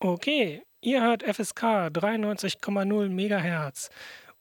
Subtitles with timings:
[0.00, 3.90] Okay, ihr hört FSK 93,0 MHz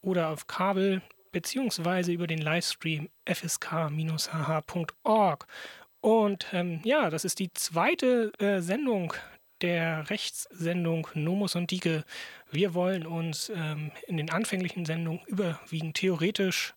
[0.01, 3.87] oder auf Kabel beziehungsweise über den Livestream fsk-hh.org.
[5.99, 9.15] Und ähm, ja, das ist die zweite äh, Sendung
[9.61, 12.03] der Rechtssendung Nomus und Dike.
[12.51, 16.75] Wir wollen uns ähm, in den anfänglichen Sendungen überwiegend theoretisch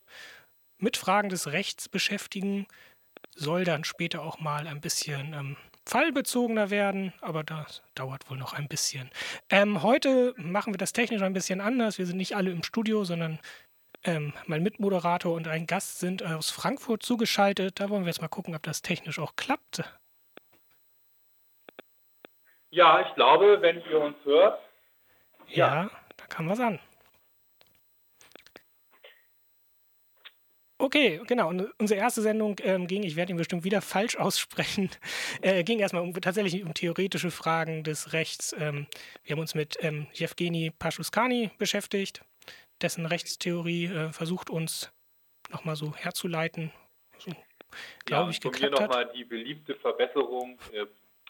[0.79, 2.67] mit Fragen des Rechts beschäftigen,
[3.37, 8.53] soll dann später auch mal ein bisschen ähm, fallbezogener werden, aber das dauert wohl noch
[8.53, 9.11] ein bisschen.
[9.49, 11.99] Ähm, heute machen wir das technisch ein bisschen anders.
[11.99, 13.39] Wir sind nicht alle im Studio, sondern
[14.05, 17.81] ähm, mein Mitmoderator und ein Gast sind aus Frankfurt zugeschaltet.
[17.81, 19.83] Da wollen wir jetzt mal gucken, ob das technisch auch klappt.
[22.71, 24.61] Ja, ich glaube, wenn ihr uns hört.
[25.49, 26.79] Ja, ja da kann was an.
[30.81, 31.51] Okay, genau.
[31.51, 34.89] Und unsere erste Sendung ähm, ging, ich werde ihn bestimmt wieder falsch aussprechen,
[35.43, 38.55] äh, ging erstmal um, tatsächlich um theoretische Fragen des Rechts.
[38.59, 38.87] Ähm,
[39.23, 42.23] wir haben uns mit ähm, Jewgeni Paschuskani beschäftigt,
[42.81, 44.91] dessen Rechtstheorie äh, versucht uns
[45.51, 46.73] nochmal so herzuleiten.
[47.19, 47.31] So,
[48.07, 50.59] glaube ja, ich, geklappt von mir nochmal die beliebte Verbesserung.
[50.73, 50.87] Äh,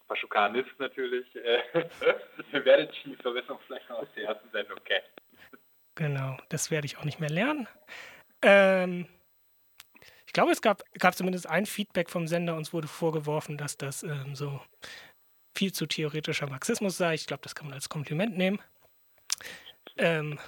[0.06, 1.26] Paschukanist natürlich.
[1.34, 1.62] Äh,
[2.52, 5.06] ihr werdet die Verbesserung vielleicht noch aus der ersten Sendung kennen.
[5.96, 7.66] Genau, das werde ich auch nicht mehr lernen.
[8.42, 9.06] Ähm,
[10.30, 12.54] ich glaube, es gab, gab zumindest ein Feedback vom Sender.
[12.54, 14.60] Uns wurde vorgeworfen, dass das ähm, so
[15.56, 17.14] viel zu theoretischer Marxismus sei.
[17.14, 18.60] Ich glaube, das kann man als Kompliment nehmen.
[19.96, 20.38] Ähm,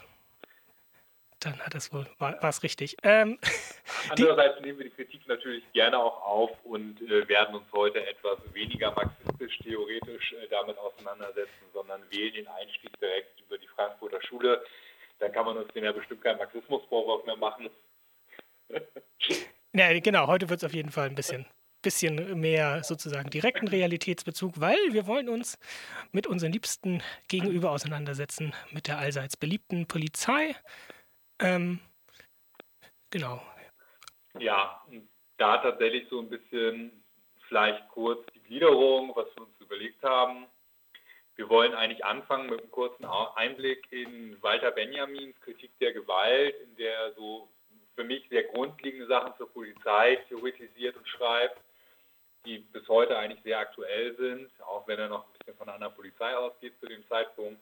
[1.40, 2.96] dann hat es wohl, war es richtig.
[3.02, 3.40] Ähm,
[4.08, 8.38] Andererseits nehmen wir die Kritik natürlich gerne auch auf und äh, werden uns heute etwas
[8.52, 14.64] weniger marxistisch-theoretisch äh, damit auseinandersetzen, sondern wählen den Einstieg direkt über die Frankfurter Schule.
[15.18, 17.68] Dann kann man uns den ja bestimmt keinen Marxismusvorwurf mehr machen.
[19.74, 20.26] Ja, genau.
[20.26, 21.46] Heute wird es auf jeden Fall ein bisschen,
[21.80, 25.58] bisschen mehr sozusagen direkten Realitätsbezug, weil wir wollen uns
[26.12, 30.54] mit unseren Liebsten gegenüber auseinandersetzen, mit der allseits beliebten Polizei.
[31.40, 31.80] Ähm,
[33.10, 33.42] genau.
[34.38, 34.84] Ja,
[35.38, 37.02] da tatsächlich so ein bisschen
[37.48, 40.46] vielleicht kurz die Gliederung, was wir uns überlegt haben.
[41.36, 46.76] Wir wollen eigentlich anfangen mit einem kurzen Einblick in Walter Benjamins Kritik der Gewalt, in
[46.76, 47.48] der er so
[47.94, 51.58] für mich sehr grundlegende Sachen zur Polizei theoretisiert und schreibt,
[52.44, 55.90] die bis heute eigentlich sehr aktuell sind, auch wenn er noch ein bisschen von einer
[55.90, 57.60] Polizei ausgeht zu dem Zeitpunkt.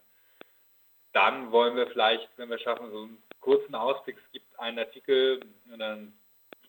[1.12, 4.16] Dann wollen wir vielleicht, wenn wir schaffen, so einen kurzen Ausblick.
[4.16, 5.41] Es gibt einen Artikel,
[5.76, 6.12] dann,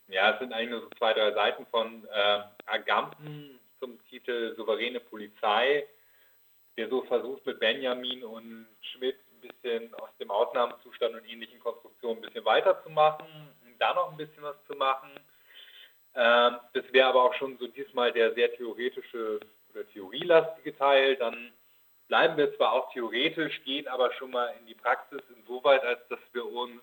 [0.08, 5.00] ja, es sind eigentlich nur so zwei, drei Seiten von äh, Agamben zum Titel Souveräne
[5.00, 5.86] Polizei,
[6.76, 12.22] der so versucht mit Benjamin und Schmidt bisschen aus dem Ausnahmezustand und ähnlichen Konstruktionen ein
[12.22, 13.41] bisschen weiterzumachen,
[13.82, 15.10] da noch ein bisschen was zu machen.
[16.14, 21.16] Ähm, das wäre aber auch schon so diesmal der sehr theoretische oder theorielastige Teil.
[21.16, 21.52] Dann
[22.08, 26.20] bleiben wir zwar auch theoretisch, gehen aber schon mal in die Praxis insoweit, als dass
[26.32, 26.80] wir uns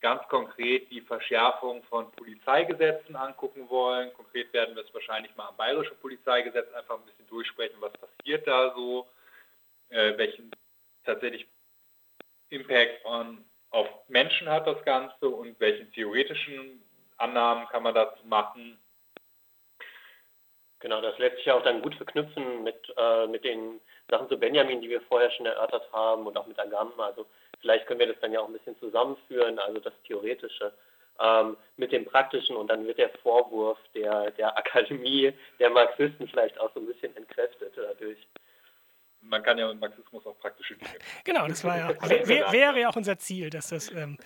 [0.00, 4.12] ganz konkret die Verschärfung von Polizeigesetzen angucken wollen.
[4.14, 8.46] Konkret werden wir es wahrscheinlich mal am bayerischen Polizeigesetz einfach ein bisschen durchsprechen, was passiert
[8.46, 9.06] da so,
[9.90, 10.50] äh, welchen
[11.04, 11.46] tatsächlich
[12.50, 16.82] Impact on, auf Menschen hat das Ganze und welche theoretischen
[17.16, 18.78] Annahmen kann man dazu machen.
[20.80, 24.80] Genau, das lässt sich auch dann gut verknüpfen mit, äh, mit den Sachen zu Benjamin,
[24.80, 26.92] die wir vorher schon erörtert haben und auch mit Agam.
[26.98, 27.26] Also
[27.60, 30.72] vielleicht können wir das dann ja auch ein bisschen zusammenführen, also das Theoretische
[31.20, 36.58] ähm, mit dem Praktischen und dann wird der Vorwurf der, der Akademie der Marxisten vielleicht
[36.58, 38.18] auch so ein bisschen entkräftet dadurch
[39.22, 40.90] man kann ja mit Marxismus auch praktische Dinge.
[41.24, 41.88] Genau, das war ja,
[42.28, 44.18] wär, wäre ja auch unser Ziel, dass das ähm,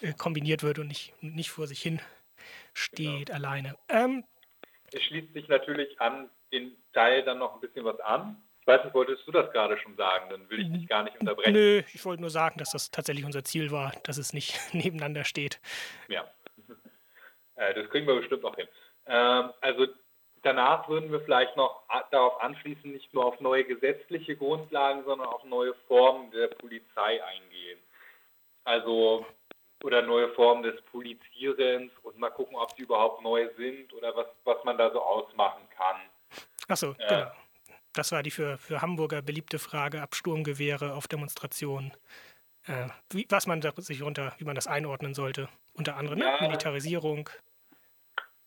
[0.00, 2.00] äh, kombiniert wird und nicht, nicht vor sich hin
[2.74, 3.38] steht genau.
[3.38, 3.76] alleine.
[3.88, 4.24] Ähm,
[4.92, 8.42] es schließt sich natürlich an den Teil dann noch ein bisschen was an.
[8.60, 10.30] Ich weiß nicht, wolltest du das gerade schon sagen?
[10.30, 11.52] Dann will ich dich gar nicht unterbrechen.
[11.52, 15.24] Nö, ich wollte nur sagen, dass das tatsächlich unser Ziel war, dass es nicht nebeneinander
[15.24, 15.60] steht.
[16.08, 16.30] Ja,
[17.56, 18.68] äh, das kriegen wir bestimmt noch hin.
[19.06, 19.86] Ähm, also
[20.42, 25.44] Danach würden wir vielleicht noch darauf anschließen, nicht nur auf neue gesetzliche Grundlagen, sondern auf
[25.44, 27.78] neue Formen der Polizei eingehen.
[28.64, 29.26] Also
[29.84, 34.26] oder neue Formen des Polizierens und mal gucken, ob die überhaupt neu sind oder was,
[34.44, 35.96] was man da so ausmachen kann.
[36.68, 37.30] Achso, äh, genau.
[37.92, 41.92] Das war die für, für Hamburger beliebte Frage ab Sturmgewehre auf Demonstrationen.
[42.66, 45.48] Äh, wie, was man da sich unter, wie man das einordnen sollte.
[45.74, 46.24] Unter anderem ne?
[46.24, 47.30] ja, Militarisierung.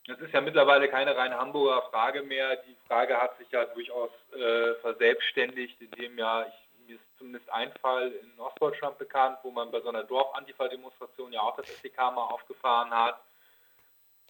[0.07, 2.55] Das ist ja mittlerweile keine reine Hamburger Frage mehr.
[2.57, 7.71] Die Frage hat sich ja durchaus äh, verselbstständigt, indem ja, ich, mir ist zumindest ein
[7.73, 12.25] Fall in Ostdeutschland bekannt, wo man bei so einer Dorf-Antifa-Demonstration ja auch das SDK mal
[12.25, 13.21] aufgefahren hat.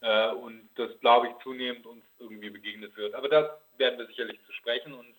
[0.02, 3.16] Äh, und das, glaube ich, zunehmend uns irgendwie begegnet wird.
[3.16, 4.94] Aber das werden wir sicherlich zu sprechen.
[4.94, 5.16] Und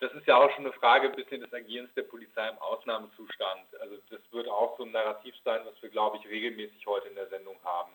[0.00, 3.76] das ist ja auch schon eine Frage ein bisschen des Agierens der Polizei im Ausnahmezustand.
[3.80, 7.14] Also das wird auch so ein Narrativ sein, was wir, glaube ich, regelmäßig heute in
[7.14, 7.92] der Sendung haben,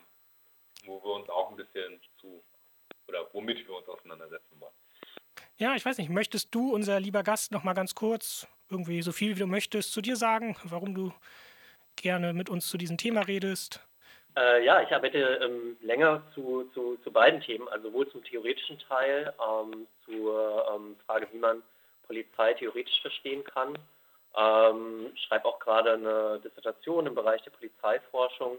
[0.86, 2.44] wo wir uns auch ein bisschen zu,
[3.08, 4.74] oder womit wir uns auseinandersetzen wollen.
[5.58, 9.12] Ja, ich weiß nicht, möchtest du, unser lieber Gast, noch mal ganz kurz irgendwie so
[9.12, 11.14] viel wie du möchtest zu dir sagen, warum du
[11.96, 13.80] gerne mit uns zu diesem Thema redest?
[14.36, 18.80] Äh, ja, ich arbeite ähm, länger zu, zu, zu, beiden Themen, also sowohl zum theoretischen
[18.80, 21.62] Teil, ähm, zur ähm, Frage, wie man
[22.08, 23.78] Polizei theoretisch verstehen kann.
[24.36, 28.58] Ähm, schreibe auch gerade eine Dissertation im Bereich der Polizeiforschung.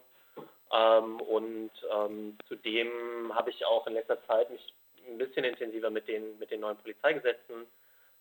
[0.72, 4.74] Ähm, und ähm, zudem habe ich auch in letzter Zeit mich
[5.06, 7.66] ein bisschen intensiver mit den, mit den neuen Polizeigesetzen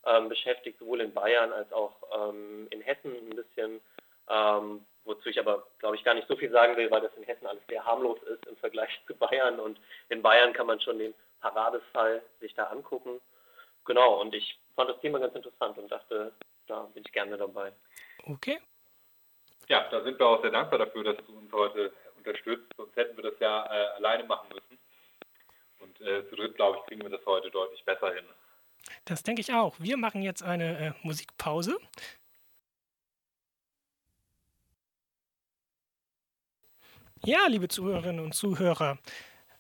[0.05, 3.81] ähm, beschäftigt, sowohl in Bayern als auch ähm, in Hessen ein bisschen,
[4.29, 7.23] ähm, wozu ich aber, glaube ich, gar nicht so viel sagen will, weil das in
[7.23, 9.59] Hessen alles sehr harmlos ist im Vergleich zu Bayern.
[9.59, 9.79] Und
[10.09, 13.21] in Bayern kann man schon den Paradefall sich da angucken.
[13.85, 16.31] Genau, und ich fand das Thema ganz interessant und dachte,
[16.67, 17.73] da bin ich gerne dabei.
[18.25, 18.59] Okay.
[19.67, 21.93] Ja, da sind wir auch sehr dankbar dafür, dass du uns heute
[22.25, 24.79] unterstützt, sonst hätten wir das ja äh, alleine machen müssen.
[25.79, 28.25] Und äh, zu dritt, glaube ich, kriegen wir das heute deutlich besser hin.
[29.05, 29.75] Das denke ich auch.
[29.79, 31.77] Wir machen jetzt eine äh, Musikpause.
[37.25, 38.97] Ja, liebe Zuhörerinnen und Zuhörer,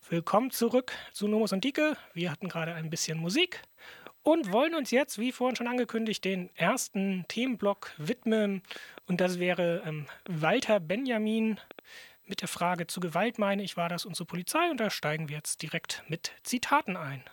[0.09, 1.95] willkommen zurück zu Nomos und Dike.
[2.13, 3.61] Wir hatten gerade ein bisschen Musik
[4.21, 8.63] und wollen uns jetzt, wie vorhin schon angekündigt, den ersten Themenblock widmen.
[9.07, 11.59] Und das wäre ähm, Walter Benjamin
[12.25, 14.69] mit der Frage zu Gewalt, meine ich, war das und zur Polizei.
[14.69, 17.23] Und da steigen wir jetzt direkt mit Zitaten ein.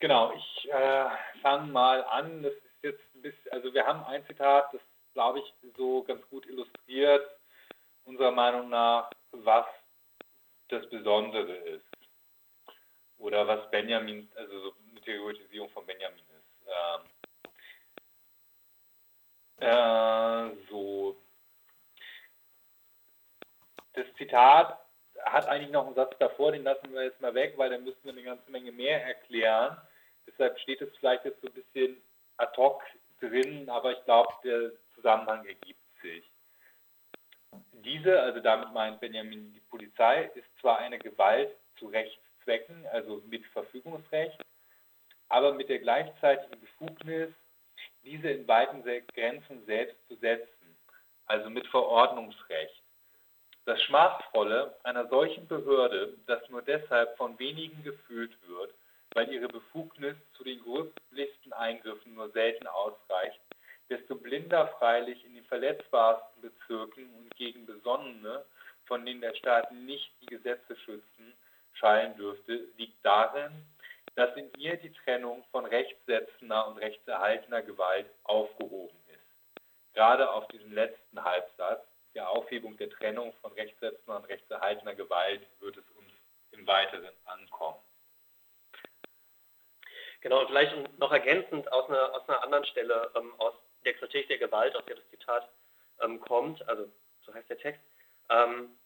[0.00, 1.06] Genau, ich äh,
[1.42, 2.42] fange mal an.
[2.42, 4.80] Das ist jetzt ein bisschen, also wir haben ein Zitat, das
[5.12, 7.38] glaube ich so ganz gut illustriert,
[8.04, 9.66] unserer Meinung nach, was
[10.68, 11.84] das Besondere ist.
[13.18, 16.66] Oder was Benjamin, also so eine Theoretisierung von Benjamin ist.
[16.66, 17.00] Ähm,
[19.68, 21.16] äh, so.
[23.92, 24.78] Das Zitat
[25.24, 28.04] hat eigentlich noch einen Satz davor, den lassen wir jetzt mal weg, weil dann müssen
[28.04, 29.76] wir eine ganze Menge mehr erklären.
[30.26, 31.96] Deshalb steht es vielleicht jetzt so ein bisschen
[32.36, 32.82] ad hoc
[33.20, 36.30] drin, aber ich glaube, der Zusammenhang ergibt sich.
[37.72, 43.44] Diese, also damit meint Benjamin die Polizei, ist zwar eine Gewalt zu Rechtszwecken, also mit
[43.46, 44.40] Verfügungsrecht,
[45.28, 47.30] aber mit der gleichzeitigen Befugnis,
[48.04, 48.82] diese in weiten
[49.14, 50.76] Grenzen selbst zu setzen,
[51.26, 52.79] also mit Verordnungsrecht.
[53.70, 58.74] Das Schmachvolle einer solchen Behörde, das nur deshalb von wenigen gefühlt wird,
[59.14, 63.40] weil ihre Befugnis zu den größtlichsten Eingriffen nur selten ausreicht,
[63.88, 68.44] desto blinder freilich in den verletzbarsten Bezirken und gegen Besonnene,
[68.86, 71.32] von denen der Staat nicht die Gesetze schützen,
[71.74, 73.52] schallen dürfte, liegt darin,
[74.16, 79.94] dass in ihr die Trennung von rechtssetzender und rechtserhaltener Gewalt aufgehoben ist.
[79.94, 85.76] Gerade auf diesen letzten Halbsatz, der Aufhebung der Trennung von rechtssetzender und rechtserhaltener Gewalt, wird
[85.76, 86.10] es uns
[86.52, 87.78] im Weiteren ankommen.
[90.20, 93.54] Genau, und vielleicht noch ergänzend aus einer, aus einer anderen Stelle, ähm, aus
[93.84, 95.48] der Kritik der Gewalt, aus der das Zitat
[96.02, 96.90] ähm, kommt, also
[97.22, 97.80] so heißt der Text.
[98.28, 98.76] Ähm,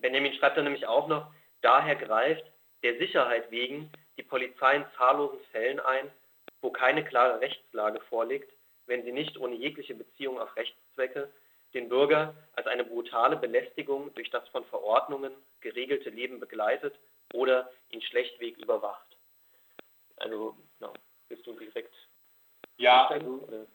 [0.00, 2.44] Benjamin schreibt dann nämlich auch noch, daher greift
[2.82, 6.10] der Sicherheit wegen die Polizei in zahllosen Fällen ein,
[6.60, 8.52] wo keine klare Rechtslage vorliegt,
[8.86, 11.30] wenn sie nicht ohne jegliche Beziehung auf Rechtszwecke
[11.76, 16.98] den Bürger als eine brutale Belästigung durch das von Verordnungen geregelte Leben begleitet
[17.34, 19.16] oder ihn schlechtweg überwacht.
[20.16, 20.92] Also, no,
[21.28, 21.94] bist du direkt?
[22.78, 23.66] Ja, also,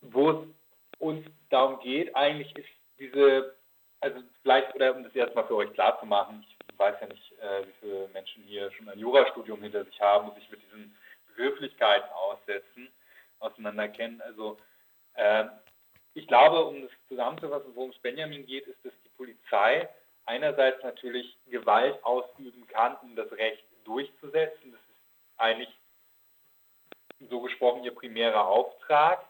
[0.00, 0.48] wo es
[0.98, 3.56] uns darum geht, eigentlich ist diese,
[4.00, 7.32] also vielleicht, oder um das erstmal für euch klar zu machen, ich weiß ja nicht,
[7.40, 10.96] äh, wie viele Menschen hier schon ein Jurastudium hinter sich haben und sich mit diesen
[11.28, 12.92] Begrifflichkeiten aussetzen,
[13.40, 14.20] auseinander kennen.
[14.20, 14.56] Also
[15.14, 15.44] äh,
[16.14, 19.88] ich glaube, um das zusammenzufassen, worum es Benjamin geht, ist, dass die Polizei
[20.26, 24.72] einerseits natürlich Gewalt ausüben kann, um das Recht durchzusetzen.
[24.72, 25.68] Das ist eigentlich
[27.28, 29.24] so gesprochen ihr primärer Auftrag.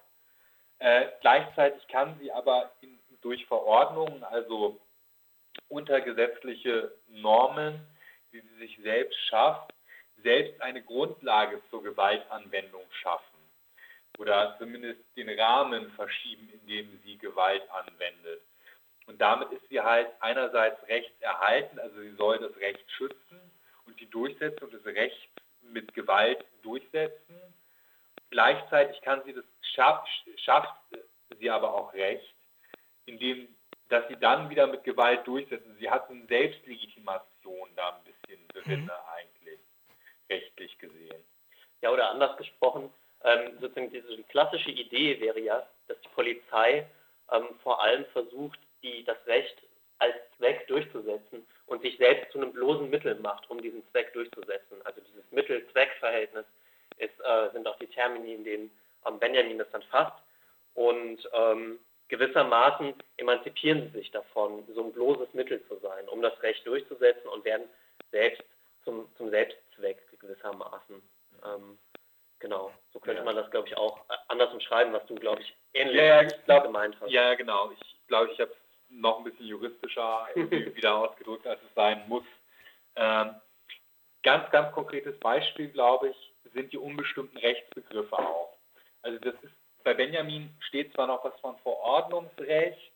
[0.78, 4.78] Äh, gleichzeitig kann sie aber in, durch Verordnungen, also
[5.68, 7.80] unter gesetzliche Normen,
[8.32, 9.72] die sie sich selbst schafft,
[10.22, 13.33] selbst eine Grundlage zur Gewaltanwendung schaffen
[14.18, 18.42] oder zumindest den Rahmen verschieben, in dem sie Gewalt anwendet.
[19.06, 23.40] Und damit ist sie halt einerseits rechtserhalten, also sie soll das Recht schützen
[23.86, 25.28] und die Durchsetzung des Rechts
[25.60, 27.36] mit Gewalt durchsetzen.
[28.30, 29.44] Gleichzeitig kann sie das
[29.74, 30.74] schafft, schafft
[31.38, 32.34] sie aber auch Recht,
[33.06, 33.48] indem
[33.88, 35.76] dass sie dann wieder mit Gewalt durchsetzen.
[35.78, 38.90] Sie hat eine Selbstlegitimation da ein bisschen drin mhm.
[39.14, 39.60] eigentlich,
[40.30, 41.22] rechtlich gesehen.
[41.82, 42.90] Ja, oder anders gesprochen,
[43.24, 46.86] ähm, sozusagen diese klassische Idee wäre ja, dass die Polizei
[47.32, 49.56] ähm, vor allem versucht, die, das Recht
[49.98, 54.76] als Zweck durchzusetzen und sich selbst zu einem bloßen Mittel macht, um diesen Zweck durchzusetzen.
[54.84, 56.44] Also dieses Mittel-Zweck-Verhältnis
[56.98, 57.08] äh,
[57.52, 58.70] sind auch die Termini, in denen
[59.06, 60.22] ähm, Benjamin das dann fasst.
[60.74, 61.78] Und ähm,
[62.08, 67.28] gewissermaßen emanzipieren sie sich davon, so ein bloßes Mittel zu sein, um das Recht durchzusetzen
[67.28, 67.68] und werden
[68.10, 68.42] selbst
[68.84, 71.02] zum, zum Selbstzweck gewissermaßen.
[71.44, 71.78] Ähm,
[72.44, 73.24] genau, so könnte ja.
[73.24, 76.44] man das, glaube ich, auch äh, anders umschreiben, was du, glaube ich, ähnlich ja, ich
[76.44, 77.10] glaub, gemeint hast.
[77.10, 77.70] Ja, genau.
[77.72, 78.56] Ich glaube, ich habe es
[78.90, 82.24] noch ein bisschen juristischer wieder ausgedrückt, als es sein muss.
[82.96, 83.34] Ähm,
[84.22, 88.58] ganz, ganz konkretes Beispiel, glaube ich, sind die unbestimmten Rechtsbegriffe auch.
[89.02, 92.92] Also das ist bei Benjamin steht zwar noch was von Verordnungsrecht,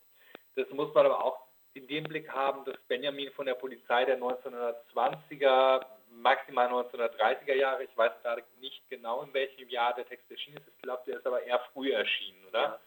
[0.56, 1.38] das muss man aber auch
[1.74, 7.96] in dem Blick haben, dass Benjamin von der Polizei der 1920er, maximal 1930er Jahre, ich
[7.96, 11.26] weiß gerade nicht genau, in welchem Jahr der Text erschienen ist, ich glaube, der ist
[11.26, 12.60] aber eher früh erschienen, oder?
[12.60, 12.80] Ja.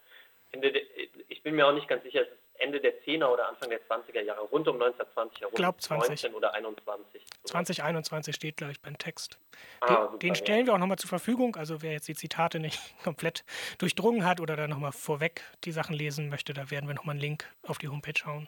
[1.30, 3.82] Ich bin mir auch nicht ganz sicher, es ist Ende der 10er oder Anfang der
[3.82, 5.54] 20er Jahre, rund um 1920 herum.
[5.54, 6.10] Ich glaube 20.
[6.10, 7.26] 19 oder 21.
[7.46, 9.40] 2021 steht, glaube ich, beim Text.
[9.80, 10.66] Ah, den, super, den, stellen ja.
[10.68, 11.56] wir auch nochmal zur Verfügung.
[11.56, 13.44] Also wer jetzt die Zitate nicht komplett
[13.80, 17.22] durchdrungen hat oder da nochmal vorweg die Sachen lesen möchte, da werden wir nochmal einen
[17.22, 18.48] Link auf die Homepage hauen.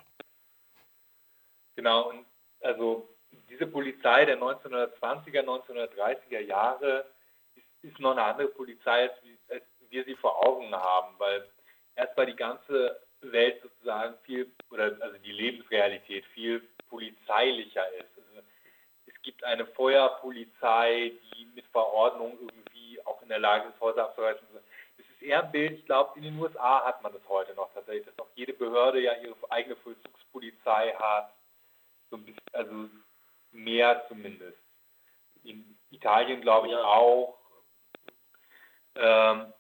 [1.76, 2.26] Genau, und
[2.62, 3.10] also
[3.54, 7.06] diese Polizei der 1920er, 1930er Jahre
[7.56, 9.14] ist, ist noch eine andere Polizei, als,
[9.50, 11.48] als wir sie vor Augen haben, weil
[11.96, 18.10] erst mal die ganze Welt sozusagen viel, oder also die Lebensrealität viel polizeilicher ist.
[18.18, 18.48] Also
[19.06, 24.46] es gibt eine Feuerpolizei, die mit Verordnung irgendwie auch in der Lage ist, Häuser abzureißen.
[24.98, 27.72] Es ist eher ein Bild, ich glaube, in den USA hat man das heute noch
[27.74, 31.34] tatsächlich, dass auch jede Behörde ja ihre eigene Vollzugspolizei hat.
[32.10, 32.90] So bisschen, also
[33.54, 34.58] mehr zumindest.
[35.44, 36.84] In Italien glaube ich ja.
[36.84, 37.38] auch.
[38.96, 39.54] Ähm,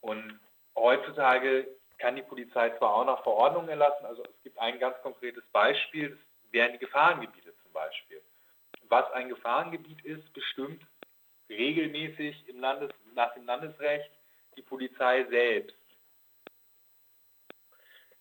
[0.00, 0.40] und
[0.76, 1.66] heutzutage
[1.98, 6.10] kann die Polizei zwar auch nach Verordnungen erlassen, also es gibt ein ganz konkretes Beispiel,
[6.10, 8.20] das wären die Gefahrengebiete zum Beispiel.
[8.88, 10.86] Was ein Gefahrengebiet ist, bestimmt
[11.48, 14.10] regelmäßig im Landes, nach dem Landesrecht
[14.56, 15.76] die Polizei selbst.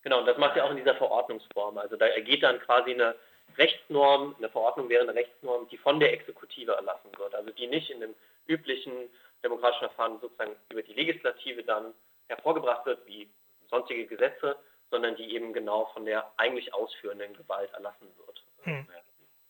[0.01, 1.77] Genau, und das macht ja auch in dieser Verordnungsform.
[1.77, 3.15] Also da ergeht dann quasi eine
[3.57, 7.33] Rechtsnorm, eine Verordnung wäre eine Rechtsnorm, die von der Exekutive erlassen wird.
[7.35, 8.15] Also die nicht in dem
[8.47, 9.09] üblichen
[9.43, 11.93] demokratischen Verfahren sozusagen über die Legislative dann
[12.27, 13.29] hervorgebracht wird, wie
[13.69, 14.57] sonstige Gesetze,
[14.89, 18.43] sondern die eben genau von der eigentlich ausführenden Gewalt erlassen wird.
[18.63, 18.87] Hm.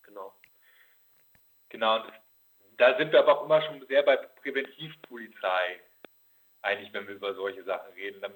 [0.04, 0.34] Genau.
[1.70, 2.04] Genau,
[2.78, 5.82] da sind wir aber auch immer schon sehr bei Präventivpolizei,
[6.62, 8.22] eigentlich, wenn wir über solche Sachen reden.
[8.22, 8.34] Dann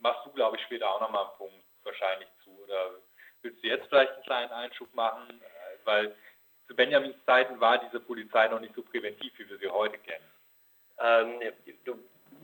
[0.00, 2.50] machst du, glaube ich, später auch nochmal einen Punkt wahrscheinlich zu.
[2.62, 2.92] Oder
[3.44, 5.40] willst du jetzt vielleicht einen kleinen Einschub machen?
[5.84, 6.14] Weil
[6.66, 10.24] zu Benjamins Zeiten war diese Polizei noch nicht so präventiv, wie wir sie heute kennen.
[10.98, 11.40] Ähm,
[11.84, 11.98] du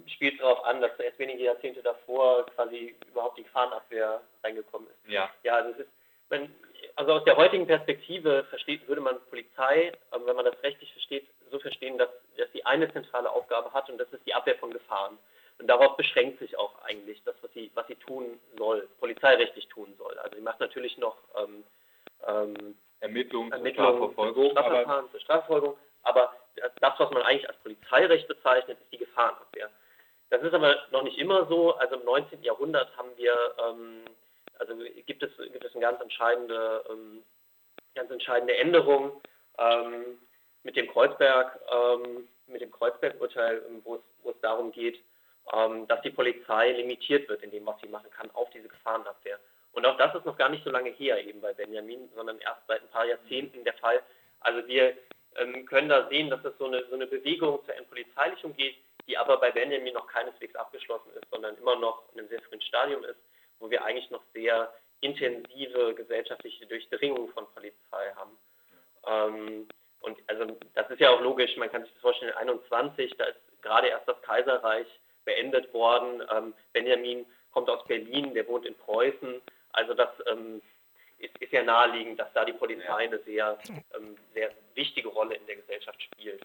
[0.06, 5.10] spielt darauf an, dass erst wenige Jahrzehnte davor quasi überhaupt die Gefahrenabwehr reingekommen ist.
[5.10, 5.30] Ja.
[5.42, 5.90] Ja, also es ist,
[6.28, 6.54] wenn,
[6.96, 11.58] also aus der heutigen Perspektive versteht, würde man Polizei, wenn man das rechtlich versteht, so
[11.58, 15.18] verstehen, dass, dass sie eine zentrale Aufgabe hat und das ist die Abwehr von Gefahren.
[15.60, 19.94] Und darauf beschränkt sich auch eigentlich das, was sie, was sie tun soll, polizeirechtlich tun
[19.98, 20.18] soll.
[20.18, 21.64] Also sie macht natürlich noch ähm,
[22.26, 26.32] ähm, Ermittlungen, Ermittlungen Strafverfolgung, Strafverfahren zur Strafverfolgung, aber
[26.80, 29.70] das, was man eigentlich als Polizeirecht bezeichnet, ist die Gefahrenabwehr.
[30.30, 31.74] Das ist aber noch nicht immer so.
[31.74, 32.42] Also im 19.
[32.42, 34.04] Jahrhundert haben wir, ähm,
[34.58, 34.74] also
[35.06, 37.22] gibt es, gibt es eine ganz entscheidende, ähm,
[37.94, 39.20] ganz entscheidende Änderung
[39.58, 40.18] ähm,
[40.62, 45.02] mit dem Kreuzberg, ähm, mit dem Kreuzberg-Urteil, wo es, wo es darum geht,
[45.52, 49.38] ähm, dass die Polizei limitiert wird in dem, was sie machen kann, auf diese Gefahrenabwehr.
[49.72, 52.66] Und auch das ist noch gar nicht so lange her eben bei Benjamin, sondern erst
[52.66, 54.02] seit ein paar Jahrzehnten der Fall.
[54.40, 54.96] Also wir
[55.36, 58.76] ähm, können da sehen, dass es so eine, so eine Bewegung zur Entpolizeilichung geht,
[59.06, 62.62] die aber bei Benjamin noch keineswegs abgeschlossen ist, sondern immer noch in einem sehr frühen
[62.62, 63.18] Stadium ist,
[63.58, 68.38] wo wir eigentlich noch sehr intensive gesellschaftliche Durchdringung von Polizei haben.
[69.06, 69.68] Ähm,
[70.00, 73.40] und also das ist ja auch logisch, man kann sich das vorstellen, 21, da ist
[73.62, 74.86] gerade erst das Kaiserreich
[75.24, 76.22] beendet worden.
[76.34, 79.40] Ähm, Benjamin kommt aus Berlin, der wohnt in Preußen.
[79.72, 80.62] Also das ähm,
[81.18, 83.58] ist, ist, ja naheliegend, dass da die Polizei eine sehr,
[83.96, 86.44] ähm, sehr wichtige Rolle in der Gesellschaft spielt.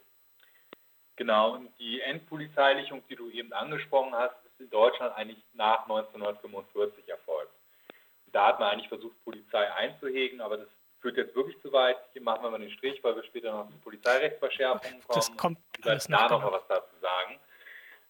[1.18, 7.08] Genau, und die Endpolizeilichung, die du eben angesprochen hast, ist in Deutschland eigentlich nach 1945
[7.08, 7.54] erfolgt.
[8.34, 10.68] Da hat man eigentlich versucht, Polizei einzuhegen, aber das
[11.00, 11.98] führt jetzt wirklich zu weit.
[12.12, 15.16] Hier machen wir mal den Strich, weil wir später noch zu Polizeirechtsverschärfungen kommen.
[15.16, 17.40] Das kommt alles da noch mal was dazu sagen.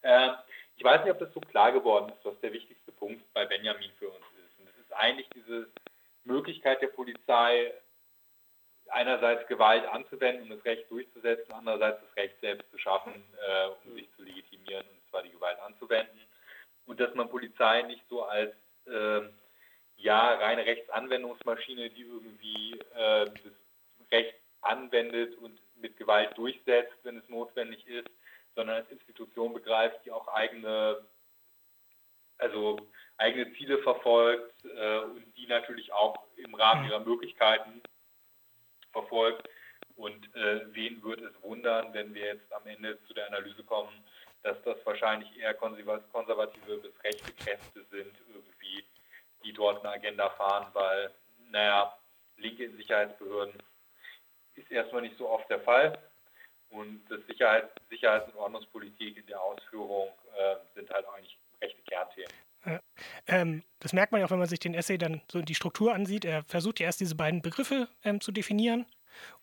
[0.01, 0.29] Äh,
[0.77, 3.91] ich weiß nicht, ob das so klar geworden ist, was der wichtigste Punkt bei Benjamin
[3.97, 4.59] für uns ist.
[4.59, 5.67] Und das ist eigentlich diese
[6.23, 7.73] Möglichkeit der Polizei,
[8.89, 13.95] einerseits Gewalt anzuwenden, um das Recht durchzusetzen, andererseits das Recht selbst zu schaffen, äh, um
[13.95, 16.19] sich zu legitimieren, und zwar die Gewalt anzuwenden.
[16.85, 18.53] Und dass man Polizei nicht so als
[18.85, 19.21] äh,
[19.97, 27.29] ja, reine Rechtsanwendungsmaschine, die irgendwie äh, das Recht anwendet und mit Gewalt durchsetzt, wenn es
[27.29, 28.09] notwendig ist,
[28.55, 31.05] sondern als Institution begreift, die auch eigene,
[32.37, 32.79] also
[33.17, 36.89] eigene Ziele verfolgt äh, und die natürlich auch im Rahmen mhm.
[36.89, 37.81] ihrer Möglichkeiten
[38.91, 39.47] verfolgt.
[39.95, 43.91] Und äh, wen wird es wundern, wenn wir jetzt am Ende zu der Analyse kommen,
[44.43, 48.83] dass das wahrscheinlich eher konservative bis rechte Kräfte sind, irgendwie,
[49.43, 51.11] die dort eine Agenda fahren, weil,
[51.49, 51.97] naja,
[52.37, 53.53] linke Sicherheitsbehörden
[54.55, 55.97] ist erstmal nicht so oft der Fall.
[56.75, 62.31] Und das Sicherheit, Sicherheits- und Ordnungspolitik in der Ausführung äh, sind halt eigentlich rechte Kernthemen.
[62.65, 62.79] Ja.
[63.27, 65.55] Ähm, das merkt man ja auch, wenn man sich den Essay dann so in die
[65.55, 66.25] Struktur ansieht.
[66.25, 68.85] Er versucht ja erst diese beiden Begriffe ähm, zu definieren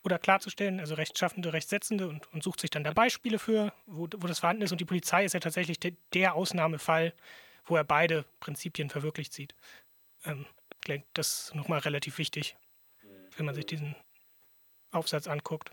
[0.02, 4.26] oder klarzustellen, also Rechtschaffende, Rechtssetzende und, und, sucht sich dann da Beispiele für, wo, wo,
[4.26, 4.72] das vorhanden ist.
[4.72, 7.14] Und die Polizei ist ja tatsächlich de, der Ausnahmefall,
[7.64, 9.54] wo er beide Prinzipien verwirklicht sieht.
[10.26, 10.44] Ähm,
[11.14, 12.56] das ist nochmal relativ wichtig,
[13.36, 13.94] wenn man sich diesen
[14.90, 15.70] Aufsatz anguckt.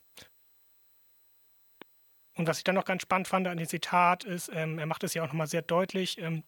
[2.35, 5.03] Und was ich dann noch ganz spannend fand an dem Zitat ist, ähm, er macht
[5.03, 6.43] es ja auch nochmal sehr deutlich, ähm,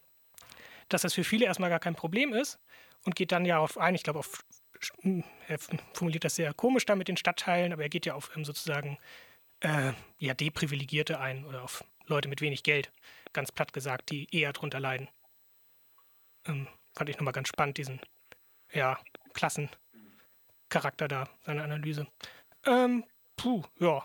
[0.90, 2.60] dass das für viele erstmal gar kein Problem ist
[3.04, 4.44] und geht dann ja auf ein, ich glaube, auf,
[5.48, 5.58] er
[5.94, 8.98] formuliert das sehr komisch da mit den Stadtteilen, aber er geht ja auf ähm, sozusagen
[9.62, 12.92] äh, ja, Deprivilegierte ein oder auf Leute mit wenig Geld,
[13.34, 15.08] ganz platt gesagt, die eher drunter leiden.
[16.46, 18.02] Ähm, fand ich nochmal ganz spannend, diesen
[18.74, 19.00] ja,
[19.34, 22.08] Klassencharakter da, seine Analyse.
[22.66, 24.04] Ähm, puh, ja.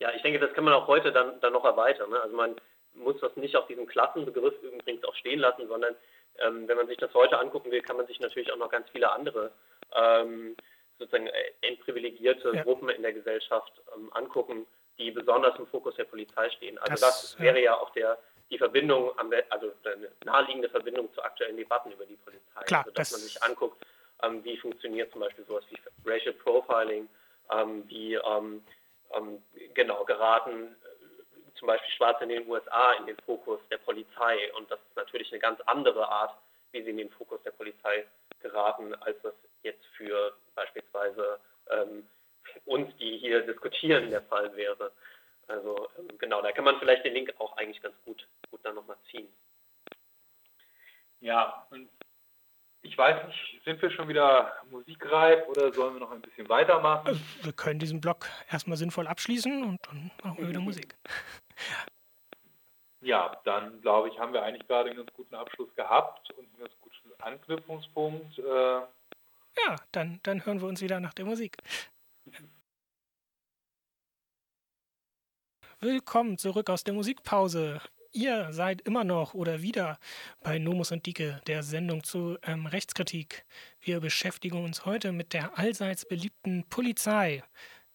[0.00, 2.10] Ja, ich denke, das kann man auch heute dann, dann noch erweitern.
[2.10, 2.20] Ne?
[2.20, 2.56] Also man
[2.94, 5.94] muss das nicht auf diesem Klassenbegriff übrigens auch stehen lassen, sondern
[6.38, 8.88] ähm, wenn man sich das heute angucken will, kann man sich natürlich auch noch ganz
[8.90, 9.52] viele andere
[9.94, 10.56] ähm,
[10.98, 12.62] sozusagen äh, entprivilegierte ja.
[12.62, 14.66] Gruppen in der Gesellschaft ähm, angucken,
[14.98, 16.78] die besonders im Fokus der Polizei stehen.
[16.78, 17.78] Also das, das wäre ja.
[17.78, 18.18] auch der,
[18.50, 19.12] die Verbindung,
[19.50, 22.62] also eine naheliegende Verbindung zu aktuellen Debatten über die Polizei.
[22.64, 23.84] Klar, also dass das man sich anguckt,
[24.22, 25.78] ähm, wie funktioniert zum Beispiel sowas wie
[26.08, 27.08] Racial Profiling,
[27.50, 28.62] ähm, wie ähm
[29.76, 34.68] genau geraten äh, zum Beispiel Schwarze in den USA in den Fokus der Polizei und
[34.70, 36.36] das ist natürlich eine ganz andere Art,
[36.72, 38.04] wie sie in den Fokus der Polizei
[38.40, 41.38] geraten, als das jetzt für beispielsweise
[41.70, 42.06] ähm,
[42.64, 44.92] uns, die hier diskutieren, der Fall wäre.
[45.46, 48.74] Also ähm, genau, da kann man vielleicht den Link auch eigentlich ganz gut, gut dann
[48.74, 49.28] nochmal ziehen.
[51.20, 51.88] Ja, und
[52.86, 57.14] ich weiß nicht, sind wir schon wieder musikreif oder sollen wir noch ein bisschen weitermachen?
[57.14, 60.94] Äh, wir können diesen Blog erstmal sinnvoll abschließen und dann machen wir wieder Musik.
[63.00, 66.58] Ja, dann glaube ich, haben wir eigentlich gerade einen ganz guten Abschluss gehabt und einen
[66.58, 68.38] ganz guten Anknüpfungspunkt.
[68.38, 71.56] Äh ja, dann, dann hören wir uns wieder nach der Musik.
[75.80, 77.80] Willkommen zurück aus der Musikpause.
[78.16, 79.98] Ihr seid immer noch oder wieder
[80.40, 83.44] bei Nomus und Dike, der Sendung zu ähm, Rechtskritik.
[83.78, 87.44] Wir beschäftigen uns heute mit der allseits beliebten Polizei.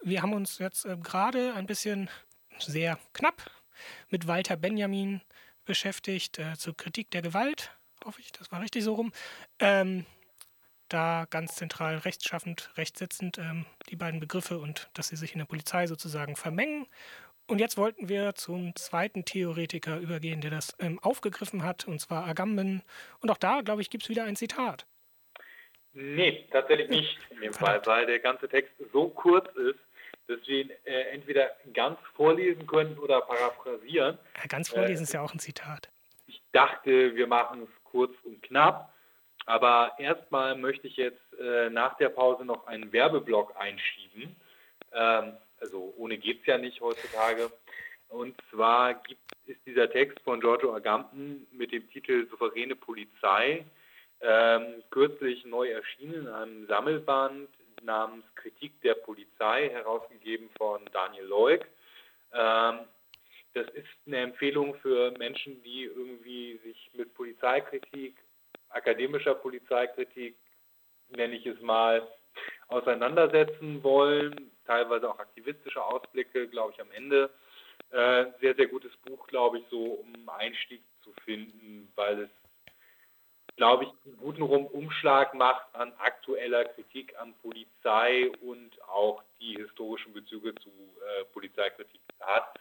[0.03, 2.07] Wir haben uns jetzt äh, gerade ein bisschen
[2.59, 3.49] sehr knapp
[4.09, 5.21] mit Walter Benjamin
[5.65, 7.75] beschäftigt äh, zur Kritik der Gewalt.
[8.05, 9.11] Hoffe ich, das war richtig so rum.
[9.57, 10.05] Ähm,
[10.87, 15.45] da ganz zentral rechtschaffend, rechtssitzend ähm, die beiden Begriffe und dass sie sich in der
[15.45, 16.85] Polizei sozusagen vermengen
[17.51, 22.25] und jetzt wollten wir zum zweiten Theoretiker übergehen, der das ähm, aufgegriffen hat, und zwar
[22.25, 22.81] Agamben.
[23.19, 24.85] Und auch da, glaube ich, gibt es wieder ein Zitat.
[25.91, 29.79] Nee, tatsächlich nicht in dem Fall, weil der ganze Text so kurz ist,
[30.27, 34.17] dass wir ihn äh, entweder ganz vorlesen können oder paraphrasieren.
[34.37, 35.89] Ja, ganz vorlesen äh, ist ja auch ein Zitat.
[36.27, 38.93] Ich dachte, wir machen es kurz und knapp.
[39.45, 44.37] Aber erstmal möchte ich jetzt äh, nach der Pause noch einen Werbeblock einschieben.
[44.93, 47.51] Ähm, also ohne geht es ja nicht heutzutage.
[48.09, 53.65] Und zwar gibt, ist dieser Text von Giorgio Agamben mit dem Titel Souveräne Polizei
[54.21, 57.49] ähm, kürzlich neu erschienen in einem Sammelband
[57.83, 61.65] namens Kritik der Polizei, herausgegeben von Daniel Leuk.
[62.33, 62.79] Ähm,
[63.53, 68.15] das ist eine Empfehlung für Menschen, die irgendwie sich mit Polizeikritik,
[68.69, 70.35] akademischer Polizeikritik,
[71.09, 72.07] nenne ich es mal,
[72.71, 77.29] auseinandersetzen wollen, teilweise auch aktivistische Ausblicke, glaube ich, am Ende.
[77.91, 82.29] Äh, sehr, sehr gutes Buch, glaube ich, so um Einstieg zu finden, weil es,
[83.57, 90.13] glaube ich, einen guten Umschlag macht an aktueller Kritik an Polizei und auch die historischen
[90.13, 92.57] Bezüge zu äh, Polizeikritik hat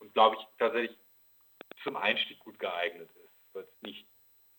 [0.00, 0.96] und, glaube ich, tatsächlich
[1.82, 4.06] zum Einstieg gut geeignet ist, weil es nicht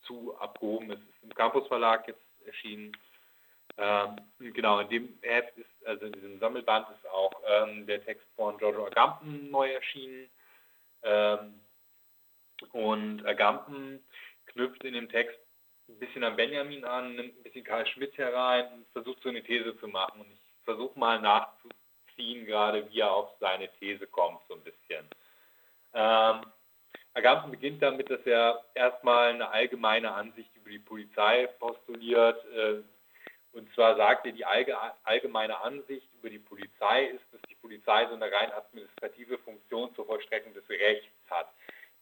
[0.02, 1.02] zu abgehoben ist.
[1.02, 2.96] Es ist im Campus Verlag jetzt erschienen.
[3.78, 4.16] Ähm,
[4.54, 8.58] genau, in dem Heft ist also in diesem Sammelband ist auch ähm, der Text von
[8.58, 10.30] Giorgio Agamben neu erschienen.
[11.04, 11.60] Ähm,
[12.72, 14.04] und Agamben
[14.48, 15.38] knüpft in dem Text
[15.88, 19.44] ein bisschen an Benjamin an, nimmt ein bisschen Karl Schmidt herein und versucht so eine
[19.44, 20.22] These zu machen.
[20.22, 25.06] Und ich versuche mal nachzuziehen, gerade wie er auf seine These kommt, so ein bisschen.
[25.94, 26.42] Ähm,
[27.14, 32.44] Agamben beginnt damit, dass er erstmal eine allgemeine Ansicht über die Polizei postuliert.
[32.54, 32.82] Äh,
[33.56, 38.14] und zwar sagt er, die allgemeine Ansicht über die Polizei ist, dass die Polizei so
[38.14, 41.48] eine rein administrative Funktion zur Vollstreckung des Rechts hat.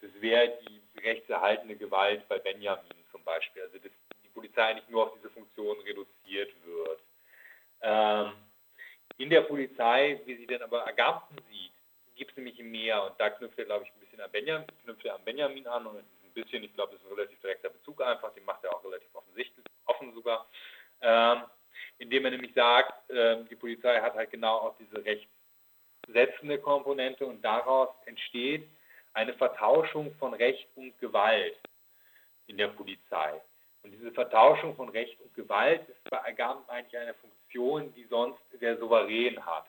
[0.01, 3.61] Das wäre die rechtserhaltende Gewalt bei Benjamin zum Beispiel.
[3.61, 3.91] Also dass
[4.23, 6.99] die Polizei nicht nur auf diese Funktion reduziert wird.
[7.81, 8.33] Ähm,
[9.17, 11.71] in der Polizei, wie sie denn aber Agamben sieht,
[12.15, 13.03] gibt es nämlich mehr.
[13.03, 15.85] Und da knüpft er, glaube ich, ein bisschen an Benjamin, knüpft er an Benjamin an
[15.85, 18.75] und ein bisschen, ich glaube, das ist ein relativ direkter Bezug einfach, den macht er
[18.75, 20.47] auch relativ offensichtlich, offen sogar,
[21.97, 27.43] indem er nämlich sagt, äh, die Polizei hat halt genau auch diese rechtssetzende Komponente und
[27.43, 28.67] daraus entsteht
[29.13, 31.57] eine Vertauschung von Recht und Gewalt
[32.47, 33.41] in der Polizei.
[33.83, 38.39] Und diese Vertauschung von Recht und Gewalt ist bei Agam eigentlich eine Funktion, die sonst
[38.61, 39.65] der Souverän hat.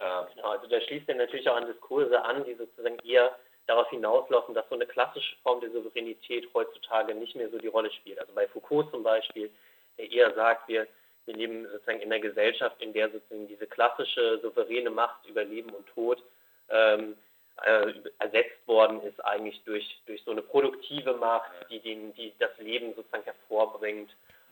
[0.00, 3.88] Ähm, genau, also da schließt er natürlich auch an Diskurse an, die sozusagen eher darauf
[3.90, 8.18] hinauslaufen, dass so eine klassische Form der Souveränität heutzutage nicht mehr so die Rolle spielt.
[8.18, 9.50] Also bei Foucault zum Beispiel,
[9.98, 10.86] der eher sagt, wir,
[11.26, 15.70] wir leben sozusagen in einer Gesellschaft, in der sozusagen diese klassische souveräne Macht über Leben
[15.70, 16.22] und Tod
[16.68, 17.16] ähm,
[17.62, 22.50] äh, ersetzt worden ist eigentlich durch, durch so eine produktive Macht, die, den, die das
[22.58, 24.10] Leben sozusagen hervorbringt.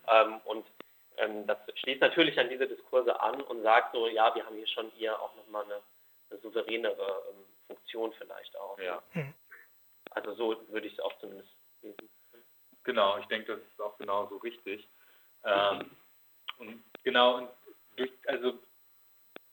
[0.08, 0.64] Ähm, und
[1.16, 4.68] ähm, das schließt natürlich an diese Diskurse an und sagt so, ja, wir haben hier
[4.68, 5.80] schon eher auch nochmal eine,
[6.30, 8.78] eine souveränere ähm, Funktion vielleicht auch.
[8.78, 9.02] Ja.
[9.12, 9.34] Hm.
[10.12, 11.50] Also so würde ich es auch zumindest
[11.82, 12.08] lesen.
[12.84, 14.88] Genau, ich denke, das ist auch genau so richtig.
[15.44, 15.90] Ähm,
[16.58, 17.48] und genau, und
[17.96, 18.58] durch, also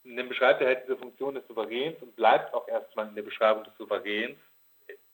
[0.03, 3.63] dann beschreibt er halt diese Funktion des Souveräns und bleibt auch erstmal in der Beschreibung
[3.63, 4.37] des Souveräns,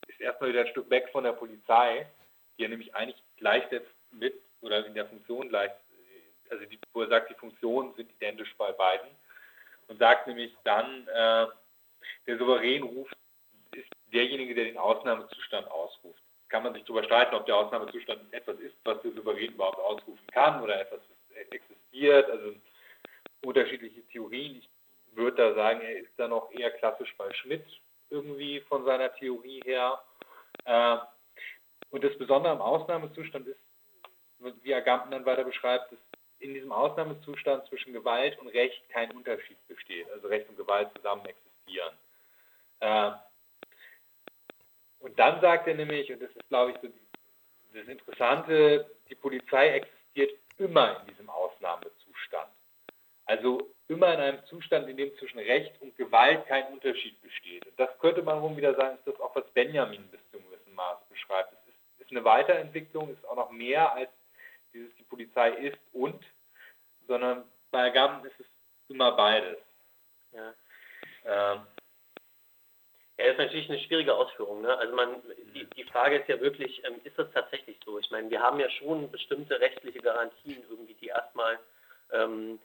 [0.08, 2.08] ist erstmal wieder ein Stück weg von der Polizei,
[2.58, 5.72] die er nämlich eigentlich gleichsetzt mit oder in der Funktion gleich,
[6.50, 9.10] also die, wo er sagt, die Funktionen sind identisch bei beiden
[9.88, 11.48] und sagt nämlich dann, äh,
[12.28, 13.16] der Souverän ruft,
[13.74, 16.22] ist derjenige, der den Ausnahmezustand ausruft.
[16.56, 20.26] Kann man sich darüber streiten, ob der Ausnahmezustand etwas ist, was der Souverän überhaupt ausrufen
[20.28, 21.02] kann oder etwas
[21.52, 22.30] existiert.
[22.30, 22.54] Also
[23.44, 24.56] unterschiedliche Theorien.
[24.56, 24.70] Ich
[25.18, 27.66] würde da sagen, er ist da noch eher klassisch bei Schmidt
[28.10, 30.02] irgendwie von seiner Theorie her.
[30.64, 30.96] Äh,
[31.90, 33.60] und das Besondere am Ausnahmezustand ist,
[34.64, 36.00] wie Agamben dann weiter beschreibt, dass
[36.40, 41.26] in diesem Ausnahmezustand zwischen Gewalt und Recht kein Unterschied besteht, also Recht und Gewalt zusammen
[41.26, 41.98] existieren.
[45.06, 46.88] Und dann sagt er nämlich, und das ist, glaube ich, so
[47.76, 52.50] das Interessante, die Polizei existiert immer in diesem Ausnahmezustand.
[53.28, 57.68] Also immer in einem Zustand, in dem zwischen Recht und Gewalt kein Unterschied besteht.
[57.68, 60.50] Und das könnte man wohl wieder sagen, ist das auch, was Benjamin bis zu einem
[60.50, 61.54] gewissen Maß beschreibt.
[61.54, 64.10] Es ist, ist eine Weiterentwicklung, ist auch noch mehr als
[64.74, 66.26] dieses, die Polizei ist und,
[67.08, 68.48] sondern bei Gaben ist es
[68.90, 69.60] immer beides.
[70.32, 70.54] Ja.
[71.26, 71.68] Ähm,
[73.18, 74.62] ja, das ist natürlich eine schwierige Ausführung.
[74.62, 74.78] Ne?
[74.78, 75.22] Also man,
[75.54, 77.98] die, die Frage ist ja wirklich, ähm, ist das tatsächlich so?
[77.98, 81.58] Ich meine, wir haben ja schon bestimmte rechtliche Garantien irgendwie, die erstmal
[82.12, 82.60] ähm,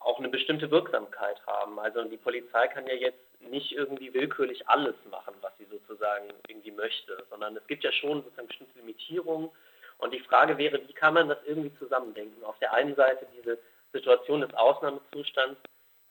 [0.00, 1.78] auch eine bestimmte Wirksamkeit haben.
[1.78, 6.70] Also die Polizei kann ja jetzt nicht irgendwie willkürlich alles machen, was sie sozusagen irgendwie
[6.70, 9.50] möchte, sondern es gibt ja schon sozusagen bestimmte Limitierungen.
[9.98, 12.44] Und die Frage wäre, wie kann man das irgendwie zusammendenken?
[12.44, 13.58] Auf der einen Seite diese
[13.92, 15.60] Situation des Ausnahmezustands,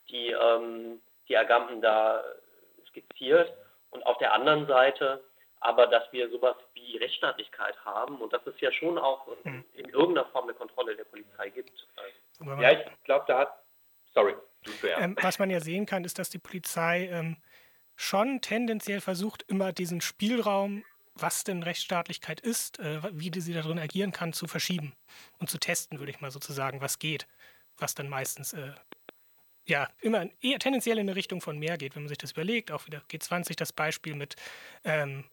[0.08, 2.22] die, ähm, die Agamben da
[2.96, 3.52] skizziert,
[3.90, 5.24] und auf der anderen Seite
[5.60, 9.64] aber, dass wir sowas wie Rechtsstaatlichkeit haben und dass es ja schon auch hm.
[9.74, 11.72] in irgendeiner Form eine Kontrolle der Polizei gibt.
[12.38, 13.62] Also, ja, ich glaube, da hat,
[14.12, 14.34] sorry.
[14.98, 17.36] Ähm, was man ja sehen kann, ist, dass die Polizei ähm,
[17.94, 24.12] schon tendenziell versucht, immer diesen Spielraum, was denn Rechtsstaatlichkeit ist, äh, wie sie darin agieren
[24.12, 24.94] kann, zu verschieben
[25.38, 27.26] und zu testen, würde ich mal sozusagen, was geht,
[27.78, 28.72] was dann meistens äh,
[29.66, 32.70] ja, immer eher tendenziell in eine Richtung von mehr geht, wenn man sich das überlegt.
[32.70, 34.36] Auch wieder G20 das Beispiel mit,
[34.84, 35.24] ähm,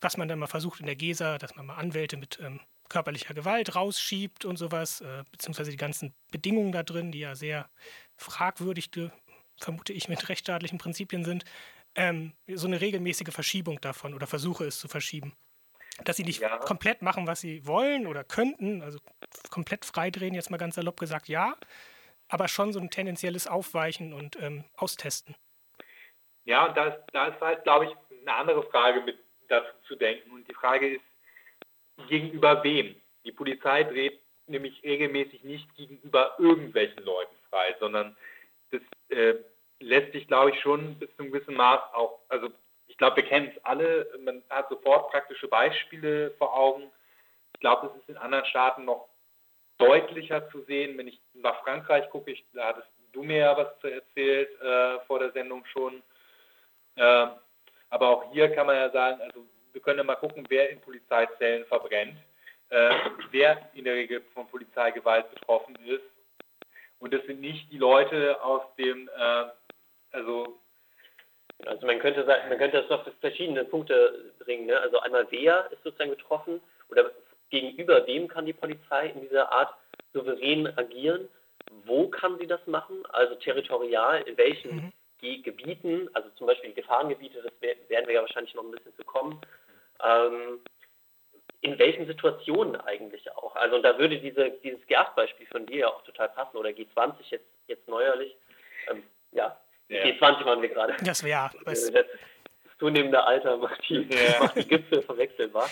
[0.00, 3.32] was man dann mal versucht in der GESA, dass man mal Anwälte mit ähm, körperlicher
[3.32, 7.70] Gewalt rausschiebt und sowas, äh, beziehungsweise die ganzen Bedingungen da drin, die ja sehr
[8.16, 8.90] fragwürdig,
[9.58, 11.44] vermute ich, mit rechtsstaatlichen Prinzipien sind,
[11.94, 15.32] ähm, so eine regelmäßige Verschiebung davon oder versuche es zu verschieben.
[16.04, 16.58] Dass sie nicht ja.
[16.58, 18.98] komplett machen, was sie wollen oder könnten, also
[19.50, 21.56] komplett freidrehen, jetzt mal ganz salopp gesagt, ja,
[22.30, 25.34] aber schon so ein tendenzielles Aufweichen und ähm, Austesten.
[26.44, 29.96] Ja, und da ist, da ist halt, glaube ich, eine andere Frage mit dazu zu
[29.96, 30.30] denken.
[30.30, 32.94] Und die Frage ist, gegenüber wem?
[33.24, 38.16] Die Polizei dreht nämlich regelmäßig nicht gegenüber irgendwelchen Leuten frei, sondern
[38.70, 39.34] das äh,
[39.80, 42.48] lässt sich, glaube ich, schon bis zu einem gewissen Maß auch, also
[42.86, 46.90] ich glaube, wir kennen es alle, man hat sofort praktische Beispiele vor Augen.
[47.54, 49.08] Ich glaube, es ist in anderen Staaten noch
[49.80, 50.96] deutlicher zu sehen.
[50.96, 55.00] Wenn ich nach Frankreich gucke, ich, da hattest du mir ja was zu erzählt äh,
[55.06, 56.02] vor der Sendung schon.
[56.96, 57.26] Äh,
[57.88, 60.80] aber auch hier kann man ja sagen, also wir können ja mal gucken, wer in
[60.80, 62.16] Polizeizellen verbrennt,
[62.70, 62.90] äh,
[63.30, 66.04] wer in der Regel von Polizeigewalt betroffen ist.
[66.98, 69.44] Und das sind nicht die Leute aus dem, äh,
[70.12, 70.60] also
[71.66, 74.66] also man könnte sagen, man könnte das auf verschiedene Punkte bringen.
[74.66, 74.78] Ne?
[74.78, 77.10] Also einmal wer ist sozusagen betroffen oder
[77.50, 79.74] gegenüber wem kann die Polizei in dieser Art
[80.12, 81.28] souverän agieren?
[81.84, 83.04] Wo kann sie das machen?
[83.10, 84.92] Also territorial, in welchen mhm.
[85.42, 89.04] Gebieten, also zum Beispiel die Gefahrengebiete, das werden wir ja wahrscheinlich noch ein bisschen zu
[89.04, 89.40] kommen.
[90.02, 90.60] Ähm,
[91.60, 93.54] in welchen Situationen eigentlich auch?
[93.56, 97.16] Also und da würde diese, dieses G8-Beispiel von dir ja auch total passen oder G20
[97.28, 98.34] jetzt, jetzt neuerlich.
[98.90, 99.58] Ähm, ja,
[99.88, 100.02] ja.
[100.04, 100.96] G20 waren wir gerade.
[101.04, 102.06] Das wäre das, das
[102.78, 104.40] zunehmende Alter macht die, ja.
[104.40, 105.68] macht die Gipfel verwechselbar.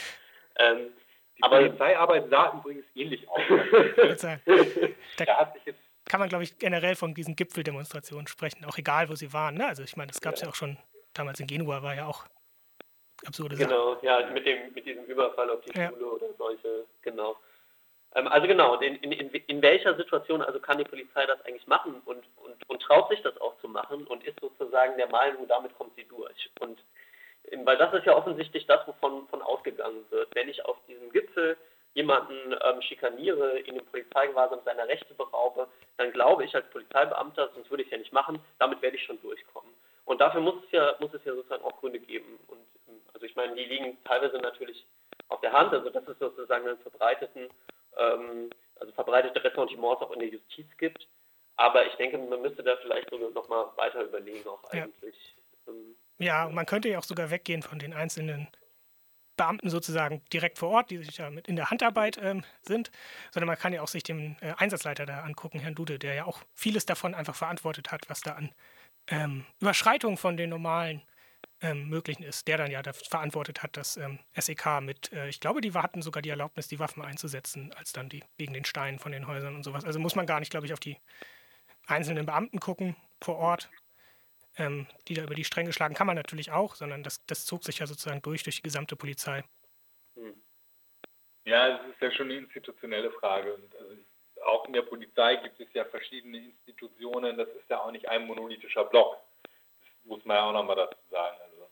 [0.58, 0.92] Ähm,
[1.38, 3.40] die aber Polizeiarbeit sah übrigens ähnlich aus.
[5.16, 8.78] da, da hat sich jetzt kann man, glaube ich, generell von diesen Gipfeldemonstrationen sprechen, auch
[8.78, 9.56] egal, wo sie waren.
[9.56, 9.66] Ne?
[9.66, 10.46] Also ich meine, das gab es ja.
[10.46, 10.50] ja.
[10.50, 10.78] auch schon
[11.12, 12.24] damals in Genua, war ja auch
[13.26, 13.68] absurde Sache.
[13.68, 15.90] Genau, ja, mit, dem, mit diesem Überfall auf die ja.
[15.90, 17.36] Schule oder solche, genau.
[18.14, 22.00] Ähm, also genau, in, in, in, welcher Situation also kann die Polizei das eigentlich machen
[22.04, 25.76] und, und, und traut sich das auch zu machen und ist sozusagen der Meinung, damit
[25.76, 26.50] kommt sie durch.
[26.60, 26.78] Und
[27.64, 30.34] weil das ist ja offensichtlich das, wovon von ausgegangen wird.
[30.34, 31.56] Wenn ich auf diesem Gipfel
[31.94, 37.70] jemanden ähm, schikaniere, ihn im Polizeigewahrsam seiner Rechte beraube, dann glaube ich als Polizeibeamter, sonst
[37.70, 39.72] würde ich es ja nicht machen, damit werde ich schon durchkommen.
[40.04, 42.38] Und dafür muss es ja, muss es ja sozusagen auch Gründe geben.
[42.46, 44.86] Und ähm, also ich meine, die liegen teilweise natürlich
[45.28, 47.48] auf der Hand, also dass es sozusagen einen verbreiteten,
[47.96, 51.06] ähm, also verbreitete Ressentiments auch in der Justiz gibt.
[51.56, 55.36] Aber ich denke, man müsste da vielleicht sogar noch mal weiter überlegen auch eigentlich.
[55.66, 55.72] Ja.
[55.72, 58.48] Ähm, ja, man könnte ja auch sogar weggehen von den einzelnen
[59.36, 62.90] Beamten sozusagen direkt vor Ort, die sich ja mit in der Handarbeit ähm, sind,
[63.30, 66.24] sondern man kann ja auch sich den äh, Einsatzleiter da angucken, Herrn Dude, der ja
[66.24, 68.52] auch vieles davon einfach verantwortet hat, was da an
[69.06, 71.02] ähm, Überschreitung von den normalen
[71.60, 75.60] ähm, Möglichen ist, der dann ja verantwortet hat, dass ähm, SEK mit, äh, ich glaube,
[75.60, 79.12] die hatten sogar die Erlaubnis, die Waffen einzusetzen, als dann die wegen den Steinen von
[79.12, 79.84] den Häusern und sowas.
[79.84, 80.98] Also muss man gar nicht, glaube ich, auf die
[81.86, 83.70] einzelnen Beamten gucken vor Ort,
[84.58, 87.64] ähm, die da über die Stränge schlagen, kann man natürlich auch, sondern das, das zog
[87.64, 89.44] sich ja sozusagen durch, durch die gesamte Polizei.
[90.14, 90.34] Hm.
[91.44, 93.54] Ja, es ist ja schon eine institutionelle Frage.
[93.54, 93.94] Und also
[94.44, 97.38] auch in der Polizei gibt es ja verschiedene Institutionen.
[97.38, 99.16] Das ist ja auch nicht ein monolithischer Block.
[99.42, 101.36] Das muss man ja auch nochmal dazu sagen.
[101.44, 101.70] Also.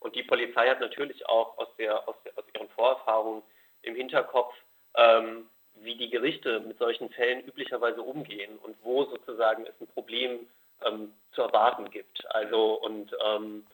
[0.00, 3.42] Und die Polizei hat natürlich auch aus, der, aus, der, aus ihren Vorerfahrungen
[3.82, 4.54] im Hinterkopf,
[4.96, 10.40] ähm, wie die Gerichte mit solchen Fällen üblicherweise umgehen und wo sozusagen es ein Problem
[10.40, 12.24] gibt ähm, zu erwarten gibt.
[12.34, 13.66] Also und ähm,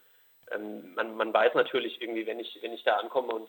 [0.53, 3.49] ähm, man, man weiß natürlich irgendwie, wenn ich, wenn ich da ankomme und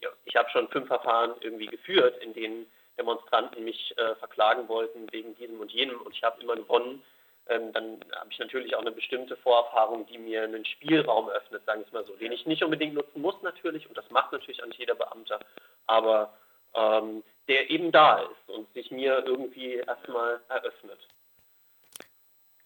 [0.00, 2.66] ja, ich habe schon fünf Verfahren irgendwie geführt, in denen
[2.98, 7.02] Demonstranten mich äh, verklagen wollten wegen diesem und jenem und ich habe immer gewonnen,
[7.48, 11.84] ähm, dann habe ich natürlich auch eine bestimmte Vorerfahrung, die mir einen Spielraum öffnet, sagen
[11.84, 14.66] wir mal so, den ich nicht unbedingt nutzen muss natürlich und das macht natürlich auch
[14.66, 15.40] nicht jeder Beamter,
[15.86, 16.34] aber
[16.74, 20.98] ähm, der eben da ist und sich mir irgendwie erstmal eröffnet.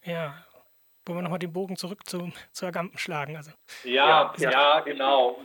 [0.04, 0.44] Ja,
[1.06, 3.36] wollen wir nochmal den Bogen zurück zu, zu Agamben schlagen?
[3.36, 3.52] Also,
[3.84, 5.40] ja, ja, ja genau.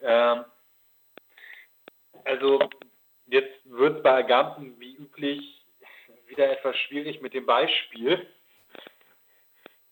[0.00, 0.44] Ähm,
[2.24, 2.68] also
[3.26, 5.64] jetzt wird es bei Agamben wie üblich
[6.26, 8.26] wieder etwas schwierig mit dem Beispiel.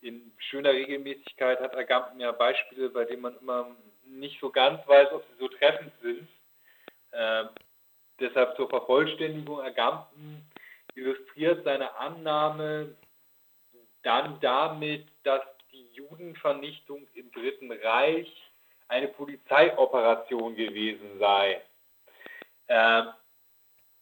[0.00, 5.12] In schöner Regelmäßigkeit hat Agamben ja Beispiele, bei denen man immer nicht so ganz weiß,
[5.12, 6.28] ob sie so treffend sind.
[7.12, 7.48] Ähm,
[8.20, 10.48] deshalb zur Vervollständigung Agamben
[10.94, 12.94] illustriert seine Annahme,
[14.06, 15.42] dann damit, dass
[15.72, 18.52] die Judenvernichtung im Dritten Reich
[18.86, 21.60] eine Polizeioperation gewesen sei.
[22.68, 23.08] Ähm,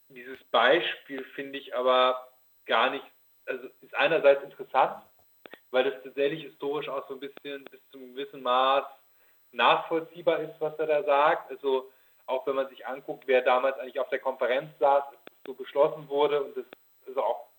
[0.09, 2.29] dieses Beispiel finde ich aber
[2.67, 3.05] gar nicht,
[3.47, 5.03] also ist einerseits interessant,
[5.71, 8.85] weil das tatsächlich historisch auch so ein bisschen bis zu einem gewissen Maß
[9.53, 11.51] nachvollziehbar ist, was er da sagt.
[11.51, 11.91] Also
[12.27, 15.05] auch wenn man sich anguckt, wer damals eigentlich auf der Konferenz saß,
[15.47, 16.67] so beschlossen wurde und das
[17.07, 17.54] also auch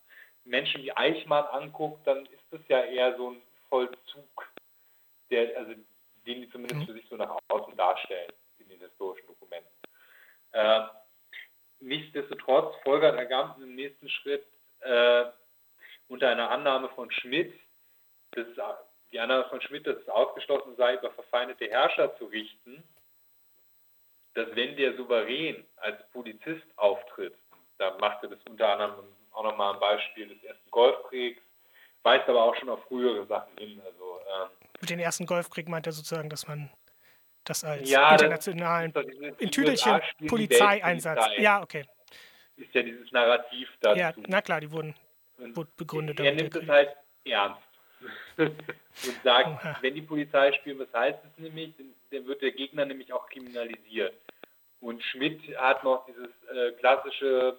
[0.46, 4.54] Menschen wie Eichmann anguckt, dann ist es ja eher so ein Vollzug,
[5.30, 5.74] der, also
[6.26, 6.86] den die zumindest mhm.
[6.86, 9.70] für sich so nach außen darstellen in den historischen Dokumenten.
[10.52, 10.86] Äh,
[11.80, 14.46] nichtsdestotrotz folgert Agamben im nächsten Schritt
[14.80, 15.26] äh,
[16.08, 17.54] unter einer Annahme von Schmidt,
[18.32, 18.48] dass
[19.12, 22.84] die Annahme von Schmidt, dass es ausgeschlossen sei, über verfeindete Herrscher zu richten,
[24.34, 27.36] dass wenn der Souverän als Polizist auftritt,
[27.78, 31.42] da machte das unter anderem auch nochmal ein Beispiel des ersten Golfkriegs,
[32.04, 33.82] weist aber auch schon auf frühere Sachen hin.
[33.86, 34.50] Also, ähm,
[34.82, 36.70] Mit dem ersten Golfkrieg meint er sozusagen, dass man
[37.44, 39.06] das als ja, internationalen das
[39.38, 41.28] in Tüdelchen Polizeieinsatz.
[41.38, 41.86] Ja, okay.
[42.58, 44.00] Ist ja dieses Narrativ dazu.
[44.00, 44.96] Ja, na klar, die wurden,
[45.38, 46.20] wurden begründet.
[46.20, 46.96] Er nimmt es halt
[47.26, 47.62] ernst
[48.38, 49.78] und sagt, Oha.
[49.82, 51.74] wenn die Polizei spielt, was heißt es nämlich?
[52.12, 54.14] Dann wird der Gegner nämlich auch kriminalisiert.
[54.80, 57.58] Und Schmidt hat noch dieses äh, klassische,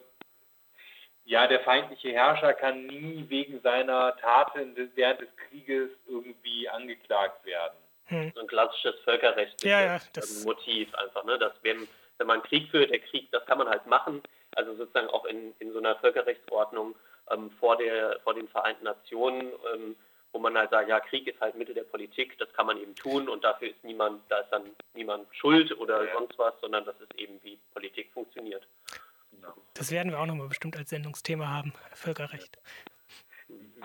[1.26, 7.76] ja, der feindliche Herrscher kann nie wegen seiner Taten während des Krieges irgendwie angeklagt werden.
[8.06, 8.32] Hm.
[8.34, 11.38] So ein klassisches völkerrechtliches ja, ja, Motiv einfach, ne?
[11.38, 14.22] dass wenn, wenn man Krieg führt, der Krieg, das kann man halt machen,
[14.54, 16.94] also sozusagen auch in, in so einer Völkerrechtsordnung
[17.30, 19.96] ähm, vor, der, vor den Vereinten Nationen ähm,
[20.36, 22.94] wo man halt sagt, ja, Krieg ist halt Mittel der Politik, das kann man eben
[22.94, 26.12] tun und dafür ist niemand, da ist dann niemand schuld oder ja.
[26.12, 28.66] sonst was, sondern das ist eben, wie Politik funktioniert.
[29.36, 29.54] Genau.
[29.74, 32.58] Das werden wir auch nochmal bestimmt als Sendungsthema haben, Völkerrecht.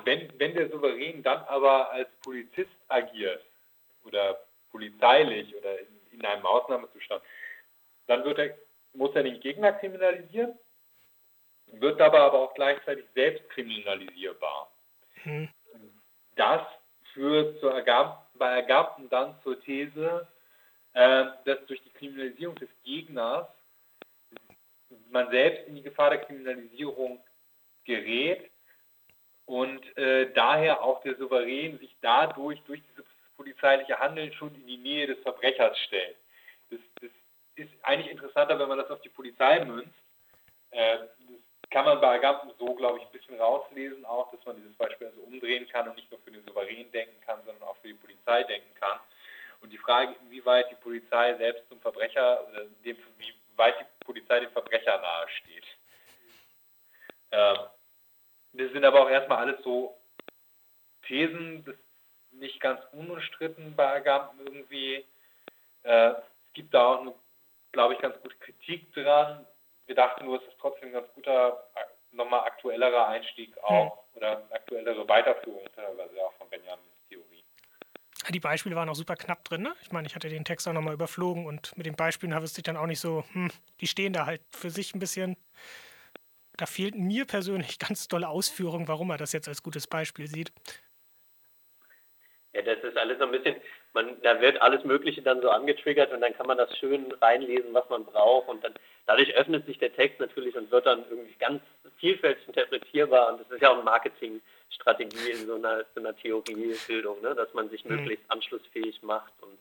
[0.03, 3.43] Wenn, wenn der Souverän dann aber als Polizist agiert
[4.03, 4.39] oder
[4.71, 7.21] polizeilich oder in, in einem Ausnahmezustand,
[8.07, 8.57] dann er,
[8.93, 10.57] muss er den Gegner kriminalisieren,
[11.67, 14.71] wird dabei aber auch gleichzeitig selbst kriminalisierbar.
[15.23, 15.49] Hm
[16.35, 16.61] das
[17.13, 20.27] führt zur ergab, bei Ergabten dann zur These,
[20.93, 23.47] äh, dass durch die Kriminalisierung des Gegners
[25.09, 27.21] man selbst in die Gefahr der Kriminalisierung
[27.85, 28.49] gerät
[29.45, 34.77] und äh, daher auch der Souverän sich dadurch durch dieses polizeiliche Handeln schon in die
[34.77, 36.15] Nähe des Verbrechers stellt.
[36.69, 37.11] Das, das
[37.55, 39.95] ist eigentlich interessanter, wenn man das auf die Polizei münzt.
[40.71, 40.99] Äh,
[41.69, 45.07] kann man bei Agamben so, glaube ich, ein bisschen rauslesen, auch, dass man dieses Beispiel
[45.07, 47.93] also umdrehen kann und nicht nur für den Souverän denken kann, sondern auch für die
[47.93, 48.99] Polizei denken kann.
[49.61, 54.39] Und die Frage, inwieweit die Polizei selbst zum Verbrecher, oder dem, wie weit die Polizei
[54.39, 55.65] dem Verbrecher nahesteht.
[57.31, 57.57] Ähm,
[58.53, 59.97] das sind aber auch erstmal alles so
[61.03, 65.05] Thesen, das ist nicht ganz unumstritten bei Agamben irgendwie.
[65.83, 67.15] Äh, es gibt da auch,
[67.71, 69.47] glaube ich, ganz gute Kritik dran,
[69.91, 71.67] wir dachten nur, es ist trotzdem ein ganz guter,
[72.11, 74.17] nochmal aktuellerer Einstieg auch hm.
[74.17, 76.90] oder aktuellere Weiterführung teilweise auch von Benjamins Theorie.
[78.29, 79.63] Die Beispiele waren auch super knapp drin.
[79.63, 79.73] Ne?
[79.81, 82.53] Ich meine, ich hatte den Text auch nochmal überflogen und mit den Beispielen habe ich
[82.53, 85.37] dann auch nicht so, hm, die stehen da halt für sich ein bisschen.
[86.57, 90.53] Da fehlten mir persönlich ganz tolle Ausführungen, warum er das jetzt als gutes Beispiel sieht.
[92.53, 93.55] Ja, das ist alles so ein bisschen,
[93.93, 97.73] man, da wird alles Mögliche dann so angetriggert und dann kann man das schön reinlesen,
[97.73, 98.73] was man braucht und dann
[99.05, 101.61] dadurch öffnet sich der Text natürlich und wird dann irgendwie ganz
[101.97, 107.21] vielfältig interpretierbar und das ist ja auch eine Marketingstrategie in so einer, so einer Theoriebildung,
[107.21, 107.35] ne?
[107.35, 107.97] dass man sich mhm.
[107.97, 109.57] möglichst anschlussfähig macht und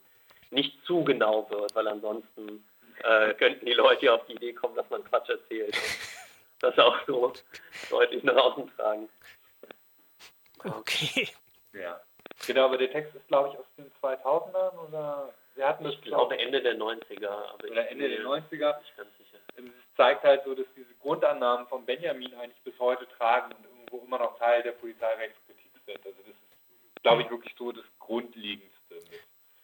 [0.51, 2.65] nicht zu genau wird, weil ansonsten
[3.03, 5.99] äh, könnten die Leute auf die Idee kommen, dass man Quatsch erzählt und
[6.61, 7.33] das auch so
[7.91, 9.09] deutlich nach außen tragen.
[10.63, 11.29] Okay.
[11.73, 12.01] Ja.
[12.47, 16.03] Genau, aber der Text ist, glaube ich, aus den 2000ern oder wir hatten das, ich
[16.03, 17.55] glaube, Ende der 90er.
[17.55, 18.79] oder Ende der 90er.
[18.79, 19.39] Nicht ganz sicher.
[19.57, 23.99] Es zeigt halt so, dass diese Grundannahmen von Benjamin eigentlich bis heute tragen und irgendwo
[24.07, 26.07] immer noch Teil der Polizeirechtskritik sind.
[26.07, 28.99] Also das ist, glaube ich, wirklich so das Grundlegendste.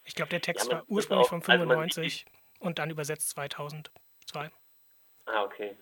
[0.04, 4.50] Ich glaube, der Text ja, war ursprünglich von 95 also und dann übersetzt 2002.
[5.26, 5.76] Ah, okay.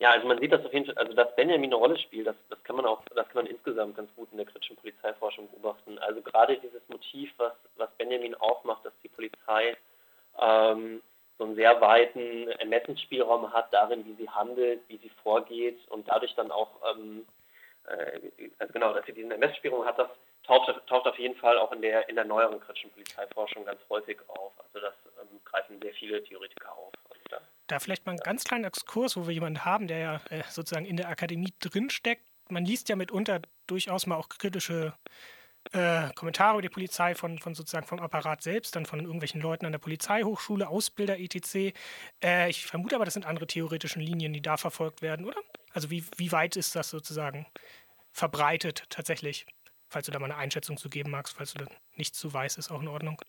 [0.00, 2.36] Ja, also man sieht das auf jeden Fall, also dass Benjamin eine Rolle spielt, das,
[2.50, 5.98] das kann man auch, das kann man insgesamt ganz gut in der kritischen Polizeiforschung beobachten.
[5.98, 9.76] Also gerade dieses Motiv, was, was Benjamin aufmacht, dass die Polizei
[10.40, 11.02] ähm,
[11.36, 16.34] so einen sehr weiten Ermessensspielraum hat darin, wie sie handelt, wie sie vorgeht und dadurch
[16.36, 17.26] dann auch, ähm,
[17.88, 18.20] äh,
[18.60, 20.08] also genau, dass sie diesen Ermessensspielraum hat, das
[20.44, 24.18] taucht, taucht auf jeden Fall auch in der, in der neueren kritischen Polizeiforschung ganz häufig
[24.28, 24.52] auf.
[24.58, 26.92] Also das ähm, greifen sehr viele Theoretiker auf.
[27.68, 30.86] Da vielleicht mal einen ganz kleinen Exkurs, wo wir jemanden haben, der ja äh, sozusagen
[30.86, 32.26] in der Akademie drinsteckt.
[32.48, 34.94] Man liest ja mitunter durchaus mal auch kritische
[35.72, 39.66] äh, Kommentare über die Polizei von, von sozusagen vom Apparat selbst, dann von irgendwelchen Leuten
[39.66, 41.74] an der Polizeihochschule, Ausbilder, etc.
[42.22, 45.40] Äh, ich vermute aber, das sind andere theoretische Linien, die da verfolgt werden, oder?
[45.72, 47.46] Also wie, wie weit ist das sozusagen
[48.12, 49.46] verbreitet tatsächlich?
[49.88, 52.58] Falls du da mal eine Einschätzung zu geben magst, falls du da nichts zu weißt,
[52.58, 53.20] ist auch in Ordnung.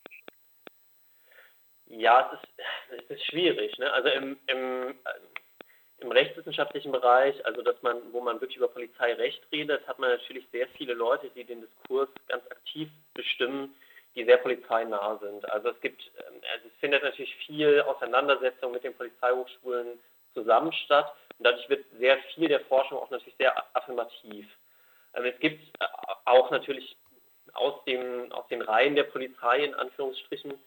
[1.90, 3.78] Ja, es ist, es ist schwierig.
[3.80, 3.92] Ne?
[3.92, 4.96] Also im, im,
[5.98, 10.46] im rechtswissenschaftlichen Bereich, also dass man, wo man wirklich über Polizeirecht redet, hat man natürlich
[10.52, 13.76] sehr viele Leute, die den Diskurs ganz aktiv bestimmen,
[14.16, 15.50] die sehr polizeinah sind.
[15.52, 20.00] Also es gibt, ähm, also es findet natürlich viel Auseinandersetzung mit den Polizeihochschulen
[20.36, 24.48] zusammen statt und dadurch wird sehr viel der Forschung auch natürlich sehr affirmativ.
[25.14, 25.86] Also es gibt äh,
[26.26, 26.96] auch natürlich
[27.54, 30.60] aus, dem, aus den Reihen der Polizei in Anführungsstrichen ähm,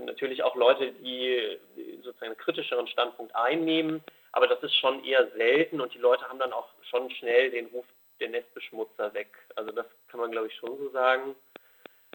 [0.00, 1.58] natürlich auch Leute, die
[2.02, 6.38] sozusagen einen kritischeren Standpunkt einnehmen, aber das ist schon eher selten und die Leute haben
[6.38, 7.84] dann auch schon schnell den Ruf
[8.20, 9.30] der Nestbeschmutzer weg.
[9.56, 11.34] Also das kann man, glaube ich, schon so sagen.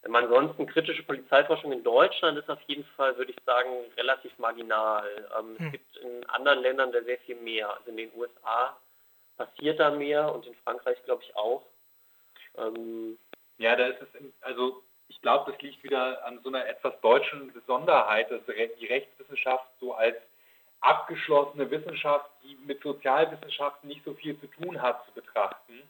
[0.06, 5.30] Ähm, ansonsten kritische Polizeiforschung in Deutschland ist auf jeden Fall, würde ich sagen, relativ marginal.
[5.38, 5.66] Ähm, hm.
[5.66, 7.72] Es gibt in anderen Ländern da sehr viel mehr.
[7.76, 8.78] Also in den USA
[9.38, 11.64] passiert da mehr und in Frankreich, glaube ich, auch.
[12.58, 13.18] Ähm,
[13.58, 14.08] ja, da ist es,
[14.42, 19.66] also ich glaube, das liegt wieder an so einer etwas deutschen Besonderheit, dass die Rechtswissenschaft
[19.80, 20.18] so als
[20.82, 25.82] abgeschlossene Wissenschaft, die mit Sozialwissenschaften nicht so viel zu tun hat, zu betrachten.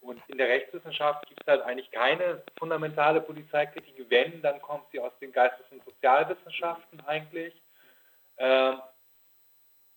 [0.00, 3.94] Und in der Rechtswissenschaft gibt es halt eigentlich keine fundamentale Polizeikritik.
[4.10, 7.54] Wenn, dann kommt sie aus den Geistes- und Sozialwissenschaften eigentlich.
[8.36, 8.80] Ähm,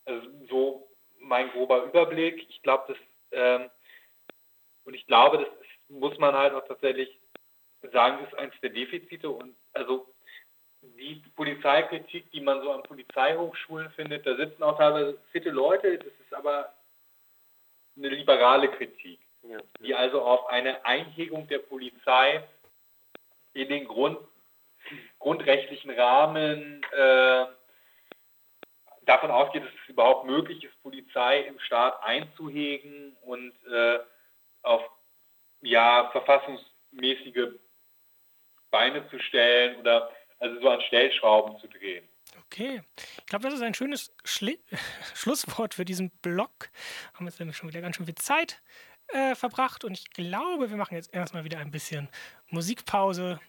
[0.05, 0.87] also so
[1.19, 2.47] mein grober Überblick.
[2.49, 2.97] Ich glaube, das
[3.31, 3.69] ähm,
[4.85, 5.47] und ich glaube, das
[5.89, 7.19] muss man halt auch tatsächlich
[7.91, 10.07] sagen, ist eines der Defizite und also
[10.81, 16.07] die Polizeikritik, die man so an Polizeihochschulen findet, da sitzen auch teilweise fitte Leute, das
[16.07, 16.73] ist aber
[17.95, 19.57] eine liberale Kritik, ja.
[19.79, 22.43] die also auf eine Einhegung der Polizei
[23.53, 24.19] in den Grund,
[25.19, 27.45] grundrechtlichen Rahmen äh,
[29.05, 33.99] davon ausgeht, dass es überhaupt möglich ist, Polizei im Staat einzuhegen und äh,
[34.61, 34.83] auf
[35.61, 37.53] ja, verfassungsmäßige
[38.69, 42.07] Beine zu stellen oder also so an Stellschrauben zu drehen.
[42.45, 44.59] Okay, ich glaube, das ist ein schönes Schli
[45.15, 46.69] Schlusswort für diesen Blog.
[47.13, 48.61] Haben jetzt nämlich schon wieder ganz schön viel Zeit
[49.09, 52.09] äh, verbracht und ich glaube, wir machen jetzt erstmal wieder ein bisschen
[52.49, 53.39] Musikpause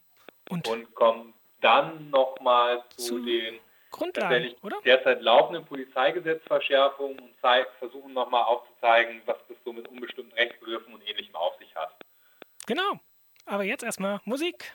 [0.48, 3.58] und, und kommen dann nochmal zu, zu den
[3.90, 4.76] Grundlagen, oder?
[4.84, 7.34] derzeit laufenden Polizeigesetzverschärfungen und
[7.78, 11.94] versuchen nochmal aufzuzeigen, was das so mit unbestimmten Rechtsbegriffen und Ähnlichem auf sich hat.
[12.66, 13.00] Genau,
[13.46, 14.74] aber jetzt erstmal Musik.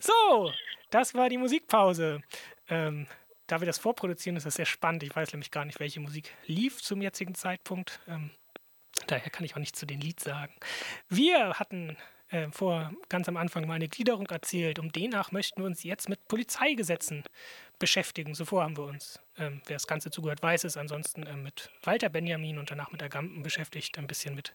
[0.00, 0.52] So,
[0.90, 2.22] das war die Musikpause.
[2.68, 3.06] Ähm,
[3.46, 5.02] da wir das vorproduzieren, ist das sehr spannend.
[5.02, 8.00] Ich weiß nämlich gar nicht, welche Musik lief zum jetzigen Zeitpunkt.
[8.08, 8.30] Ähm,
[9.06, 10.52] daher kann ich auch nicht zu den Lied sagen.
[11.08, 11.96] Wir hatten
[12.30, 16.08] äh, vor ganz am Anfang mal eine Gliederung erzählt und demnach möchten wir uns jetzt
[16.08, 17.22] mit Polizeigesetzen
[17.78, 18.34] beschäftigen.
[18.34, 22.08] Zuvor haben wir uns, ähm, wer das Ganze zugehört, weiß es, ansonsten äh, mit Walter
[22.08, 24.54] Benjamin und danach mit Agamben beschäftigt, ein bisschen mit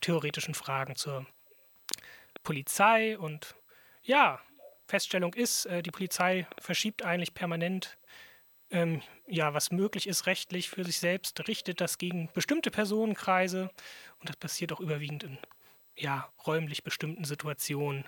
[0.00, 1.26] theoretischen Fragen zur
[2.42, 3.54] Polizei und
[4.02, 4.40] ja,
[4.86, 7.98] Feststellung ist, äh, die Polizei verschiebt eigentlich permanent
[8.70, 13.70] ähm, ja, was möglich ist rechtlich für sich selbst, richtet das gegen bestimmte Personenkreise
[14.20, 15.38] und das passiert auch überwiegend in
[15.96, 18.06] ja, räumlich bestimmten Situationen.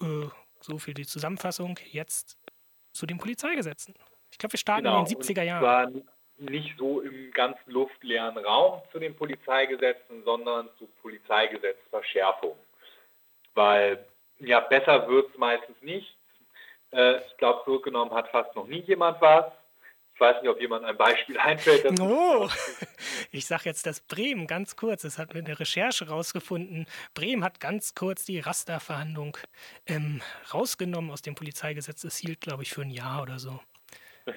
[0.00, 0.28] Äh,
[0.60, 1.78] so viel die Zusammenfassung.
[1.90, 2.38] Jetzt
[2.92, 3.94] zu den Polizeigesetzen.
[4.30, 6.04] Ich glaube, wir starten genau, in den 70er Jahren.
[6.36, 12.56] Nicht so im ganzen luftleeren Raum zu den Polizeigesetzen, sondern zu Polizeigesetzverschärfung.
[13.54, 14.06] Weil
[14.40, 16.16] ja, besser wird es meistens nicht.
[16.92, 19.46] Äh, ich glaube, zurückgenommen hat fast noch nie jemand was.
[20.14, 22.00] Ich weiß nicht, ob jemand ein Beispiel einfällt.
[22.00, 22.48] Oh,
[23.30, 25.02] ich sage jetzt das Bremen ganz kurz.
[25.02, 26.86] Das hat mir eine Recherche rausgefunden.
[27.14, 29.36] Bremen hat ganz kurz die Rasterverhandlung
[29.86, 30.20] ähm,
[30.52, 32.02] rausgenommen aus dem Polizeigesetz.
[32.02, 33.60] Das hielt, glaube ich, für ein Jahr oder so.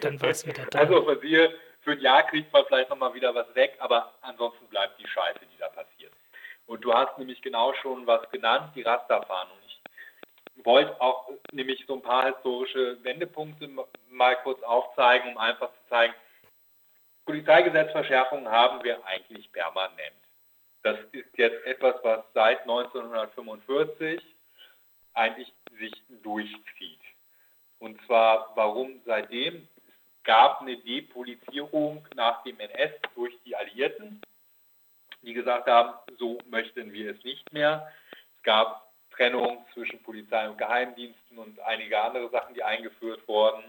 [0.02, 0.80] Dann war es wieder da.
[0.80, 1.50] Also für, Sie,
[1.82, 5.40] für ein Jahr kriegt man vielleicht nochmal wieder was weg, aber ansonsten bleibt die Scheiße,
[5.40, 6.14] die da passiert.
[6.68, 9.58] Und du hast nämlich genau schon was genannt, die Rasterfahndung
[10.66, 13.70] wollte auch nämlich so ein paar historische Wendepunkte
[14.10, 16.14] mal kurz aufzeigen, um einfach zu zeigen,
[17.26, 20.16] Polizeigesetzverschärfungen haben wir eigentlich permanent.
[20.84, 24.22] Das ist jetzt etwas, was seit 1945
[25.14, 25.94] eigentlich sich
[26.24, 27.00] durchzieht.
[27.80, 29.68] Und zwar, warum seitdem?
[29.88, 34.22] Es gab eine Depolizierung nach dem NS durch die Alliierten,
[35.22, 37.92] die gesagt haben, so möchten wir es nicht mehr.
[38.38, 38.91] Es gab
[39.22, 43.64] Trennung zwischen Polizei und Geheimdiensten und einige andere Sachen, die eingeführt wurden.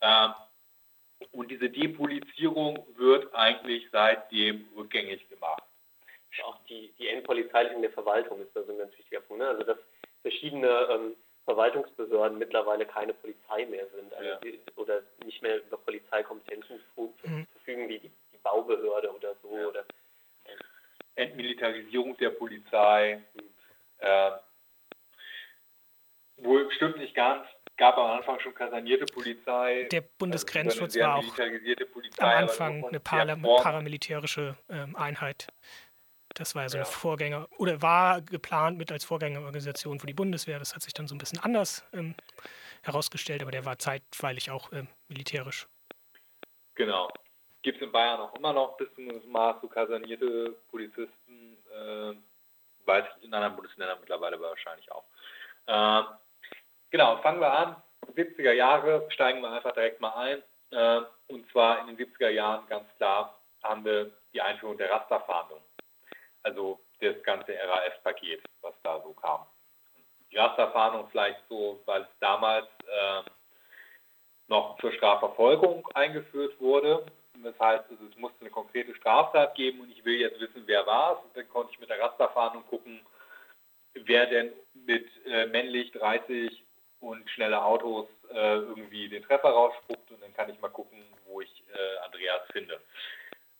[0.00, 0.34] Ähm,
[1.30, 5.62] und diese Depolizierung wird eigentlich seitdem rückgängig gemacht.
[6.44, 9.42] Auch die, die Endpolizeilichen der Verwaltung ist da so ein ganz wichtiger Punkt.
[9.42, 9.48] Ne?
[9.48, 9.78] Also dass
[10.22, 11.14] verschiedene ähm,
[11.44, 14.36] Verwaltungsbehörden mittlerweile keine Polizei mehr sind also ja.
[14.38, 17.46] die, oder nicht mehr über Polizeikompetenzen mhm.
[17.52, 19.56] verfügen wie die, die, Baubehörde oder so.
[19.56, 19.66] Ja.
[19.68, 19.84] Oder,
[20.44, 21.22] äh.
[21.22, 23.22] Entmilitarisierung der Polizei.
[23.34, 23.42] Mhm.
[23.98, 24.30] Äh,
[26.44, 27.46] wohl stimmt nicht ganz.
[27.76, 29.88] Gab am Anfang schon kasernierte Polizei.
[29.90, 35.48] Der Bundesgrenzschutz also war auch Polizei, am Anfang eine paramilitärische ähm, Einheit.
[36.34, 36.84] Das war ja so ja.
[36.84, 40.58] ein Vorgänger oder war geplant mit als Vorgängerorganisation für die Bundeswehr.
[40.58, 42.14] Das hat sich dann so ein bisschen anders ähm,
[42.82, 45.66] herausgestellt, aber der war zeitweilig auch ähm, militärisch.
[46.74, 47.10] Genau.
[47.62, 51.58] Gibt es in Bayern auch immer noch bis zum Maß so kasernierte Polizisten.
[51.70, 52.14] Äh,
[52.86, 55.04] weiß ich in anderen Bundesländern mittlerweile wahrscheinlich auch.
[55.66, 56.02] Äh,
[56.92, 57.76] Genau, fangen wir an.
[58.14, 60.42] 70er Jahre, steigen wir einfach direkt mal ein.
[60.72, 65.62] Äh, und zwar in den 70er Jahren ganz klar haben wir die Einführung der Rasterfahndung.
[66.42, 69.46] Also das ganze RAF-Paket, was da so kam.
[70.30, 73.22] Die Rasterfahndung vielleicht so, weil es damals äh,
[74.48, 77.06] noch zur Strafverfolgung eingeführt wurde.
[77.42, 81.14] Das heißt, es musste eine konkrete Straftat geben und ich will jetzt wissen, wer war
[81.16, 81.24] es.
[81.24, 83.00] Und dann konnte ich mit der Rasterfahndung gucken,
[83.94, 86.62] wer denn mit äh, männlich 30
[87.02, 91.40] und schnelle Autos äh, irgendwie den Treffer rausspuckt und dann kann ich mal gucken, wo
[91.40, 92.80] ich äh, Andreas finde.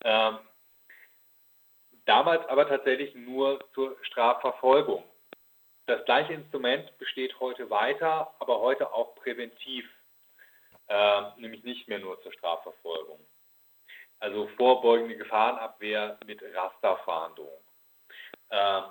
[0.05, 0.39] Ähm,
[2.05, 5.05] damals aber tatsächlich nur zur Strafverfolgung.
[5.87, 9.91] Das gleiche Instrument besteht heute weiter, aber heute auch präventiv,
[10.87, 13.19] äh, nämlich nicht mehr nur zur Strafverfolgung.
[14.21, 17.51] Also vorbeugende Gefahrenabwehr mit Rasterfahndung.
[18.51, 18.85] Ähm,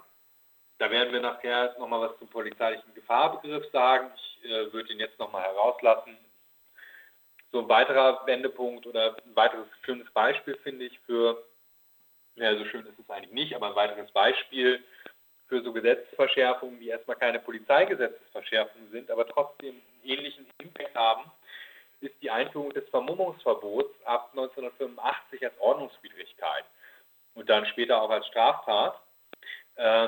[0.82, 4.10] da werden wir nachher nochmal was zum polizeilichen Gefahrbegriff sagen.
[4.16, 6.18] Ich äh, würde ihn jetzt nochmal herauslassen.
[7.52, 11.46] So ein weiterer Wendepunkt oder ein weiteres schönes Beispiel finde ich für,
[12.34, 14.84] ja, so schön ist es eigentlich nicht, aber ein weiteres Beispiel
[15.48, 21.30] für so Gesetzesverschärfungen, die erstmal keine Polizeigesetzesverschärfungen sind, aber trotzdem einen ähnlichen Impact haben,
[22.00, 26.66] ist die Einführung des Vermummungsverbots ab 1985 als Ordnungswidrigkeit
[27.36, 29.00] und dann später auch als Straftat.
[29.76, 30.08] Äh,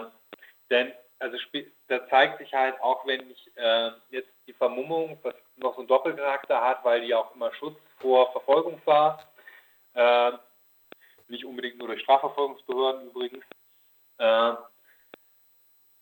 [0.70, 1.38] denn also
[1.88, 5.88] da zeigt sich halt auch, wenn ich äh, jetzt die Vermummung, was noch so einen
[5.88, 9.26] Doppelcharakter hat, weil die auch immer Schutz vor Verfolgung war,
[9.93, 10.32] äh,
[11.30, 13.45] nicht unbedingt nur durch Strafverfolgungsbehörden übrigens,
[14.18, 14.53] äh,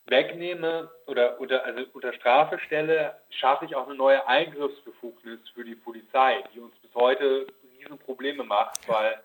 [0.05, 5.75] wegnehme oder, oder also unter Strafe stelle, schaffe ich auch eine neue Eingriffsbefugnis für die
[5.75, 9.21] Polizei, die uns bis heute riesen Probleme macht, weil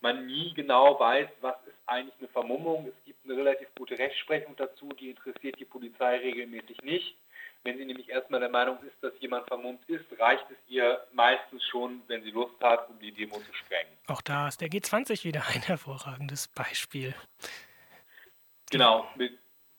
[0.00, 2.88] man nie genau weiß, was ist eigentlich eine Vermummung.
[2.88, 7.16] Es gibt eine relativ gute Rechtsprechung dazu, die interessiert die Polizei regelmäßig nicht.
[7.64, 11.64] Wenn sie nämlich erstmal der Meinung ist, dass jemand vermummt ist, reicht es ihr meistens
[11.64, 13.90] schon, wenn sie Lust hat, um die Demo zu sprengen.
[14.06, 17.14] Auch da ist der G20 wieder ein hervorragendes Beispiel.
[18.70, 19.08] Genau,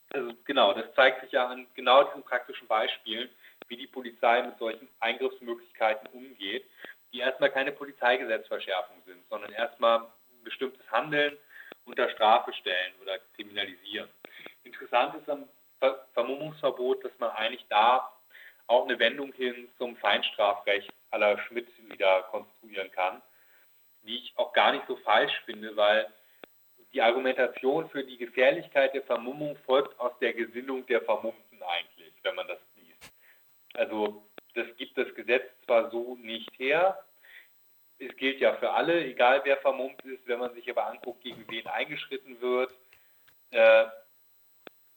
[0.10, 3.30] also genau, das zeigt sich ja an genau diesen praktischen Beispielen,
[3.68, 6.66] wie die Polizei mit solchen Eingriffsmöglichkeiten umgeht,
[7.14, 11.38] die erstmal keine Polizeigesetzverschärfung sind, sondern erstmal ein bestimmtes Handeln
[11.88, 14.10] unter Strafe stellen oder kriminalisieren.
[14.64, 15.48] Interessant ist am
[16.14, 18.12] Vermummungsverbot, dass man eigentlich da
[18.68, 23.22] auch eine Wendung hin zum Feinstrafrecht aller Schmidt wieder konstruieren kann,
[24.04, 26.08] die ich auch gar nicht so falsch finde, weil
[26.94, 32.36] die Argumentation für die Gefährlichkeit der Vermummung folgt aus der Gesinnung der Vermummten eigentlich, wenn
[32.36, 33.14] man das liest.
[33.74, 34.24] Also
[34.56, 37.00] das gibt das Gesetz zwar so nicht her,
[38.00, 41.46] es gilt ja für alle, egal wer vermummt ist, wenn man sich aber anguckt, gegen
[41.50, 42.74] wen eingeschritten wird,
[43.52, 43.86] äh,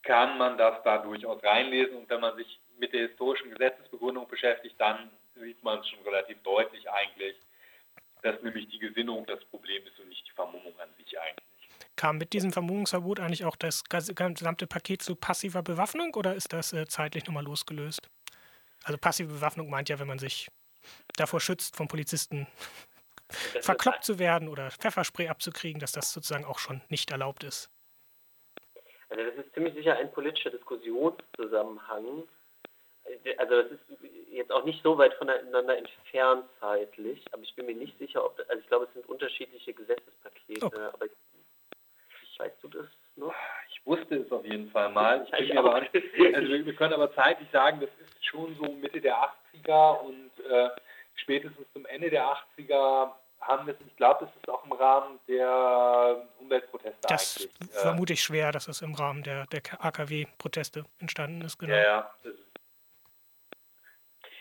[0.03, 4.74] kann man das da durchaus reinlesen und wenn man sich mit der historischen Gesetzesbegründung beschäftigt,
[4.78, 7.36] dann sieht man es schon relativ deutlich eigentlich,
[8.22, 11.44] dass nämlich die Gesinnung das Problem ist und nicht die Vermummung an sich eigentlich.
[11.96, 16.72] Kam mit diesem Vermummungsverbot eigentlich auch das gesamte Paket zu passiver Bewaffnung oder ist das
[16.72, 18.09] äh, zeitlich nochmal losgelöst?
[18.84, 20.48] Also passive Bewaffnung meint ja, wenn man sich
[21.16, 22.46] davor schützt, vom Polizisten
[23.61, 27.70] verkloppt zu werden oder Pfefferspray abzukriegen, dass das sozusagen auch schon nicht erlaubt ist.
[29.11, 32.24] Also das ist ziemlich sicher ein politischer Diskussionszusammenhang.
[33.39, 33.81] Also das ist
[34.31, 38.39] jetzt auch nicht so weit voneinander entfernt zeitlich, aber ich bin mir nicht sicher, ob,
[38.49, 40.89] also ich glaube, es sind unterschiedliche Gesetzespakete, okay.
[40.93, 43.35] aber ich, weißt du das noch?
[43.68, 45.26] Ich wusste es auf jeden Fall mal.
[45.33, 45.95] Ich ich aber nicht,
[46.35, 50.70] also wir können aber zeitlich sagen, das ist schon so Mitte der 80er und äh,
[51.16, 52.24] spätestens zum Ende der
[52.57, 53.11] 80er
[53.41, 57.74] haben wir es, ich glaube, das ist auch im Rahmen der Umweltproteste das eigentlich.
[57.74, 61.59] Äh, vermute ich schwer, dass es im Rahmen der, der AKW-Proteste entstanden ist.
[61.59, 61.74] Genau.
[61.74, 62.14] Ja, ja.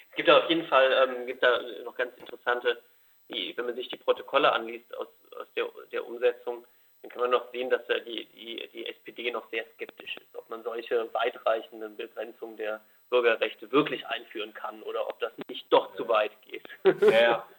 [0.09, 2.81] Es gibt da auf jeden Fall ähm, gibt da noch ganz interessante,
[3.29, 5.07] die, wenn man sich die Protokolle anliest aus,
[5.39, 6.65] aus der, der Umsetzung,
[7.01, 10.35] dann kann man noch sehen, dass da die, die, die SPD noch sehr skeptisch ist,
[10.35, 15.91] ob man solche weitreichenden Begrenzungen der Bürgerrechte wirklich einführen kann oder ob das nicht doch
[15.91, 15.95] ja.
[15.95, 16.67] zu weit geht.
[17.01, 17.58] Ja, ich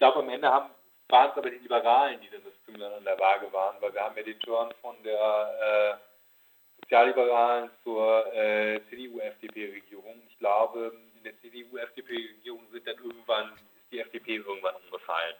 [0.00, 0.70] glaube, am Ende haben,
[1.08, 4.02] waren es aber die Liberalen, die dann das Zünglein an der Waage waren, weil wir
[4.02, 10.22] haben ja den Turn von der äh, Sozialliberalen zur äh, CDU-FDP-Regierung.
[10.28, 15.36] Ich glaube, in der CDU-FDP-Regierung sind dann irgendwann, ist die FDP irgendwann umgefallen.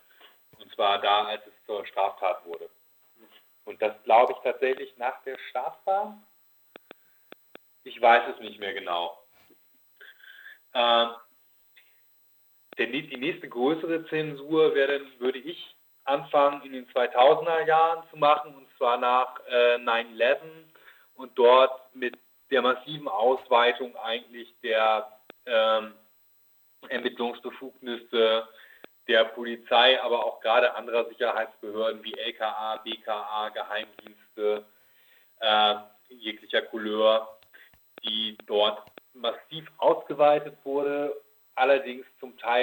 [0.58, 2.68] Und zwar da, als es zur Straftat wurde.
[3.64, 6.22] Und das glaube ich tatsächlich nach der Startbahn.
[7.84, 9.22] Ich weiß es nicht mehr genau.
[10.72, 11.06] Äh,
[12.80, 18.54] der, die nächste größere Zensur wäre würde ich anfangen, in den 2000er Jahren zu machen,
[18.54, 20.38] und zwar nach äh, 9-11
[21.14, 22.18] und dort mit
[22.50, 25.12] der massiven Ausweitung eigentlich der
[25.46, 25.92] ähm,
[26.88, 28.48] Ermittlungsbefugnisse
[29.06, 34.64] der Polizei, aber auch gerade anderer Sicherheitsbehörden wie LKA, BKA, Geheimdienste
[35.40, 35.74] äh,
[36.08, 37.38] jeglicher Couleur,
[38.02, 41.14] die dort massiv ausgeweitet wurde,
[41.60, 42.58] allerdings zum Teil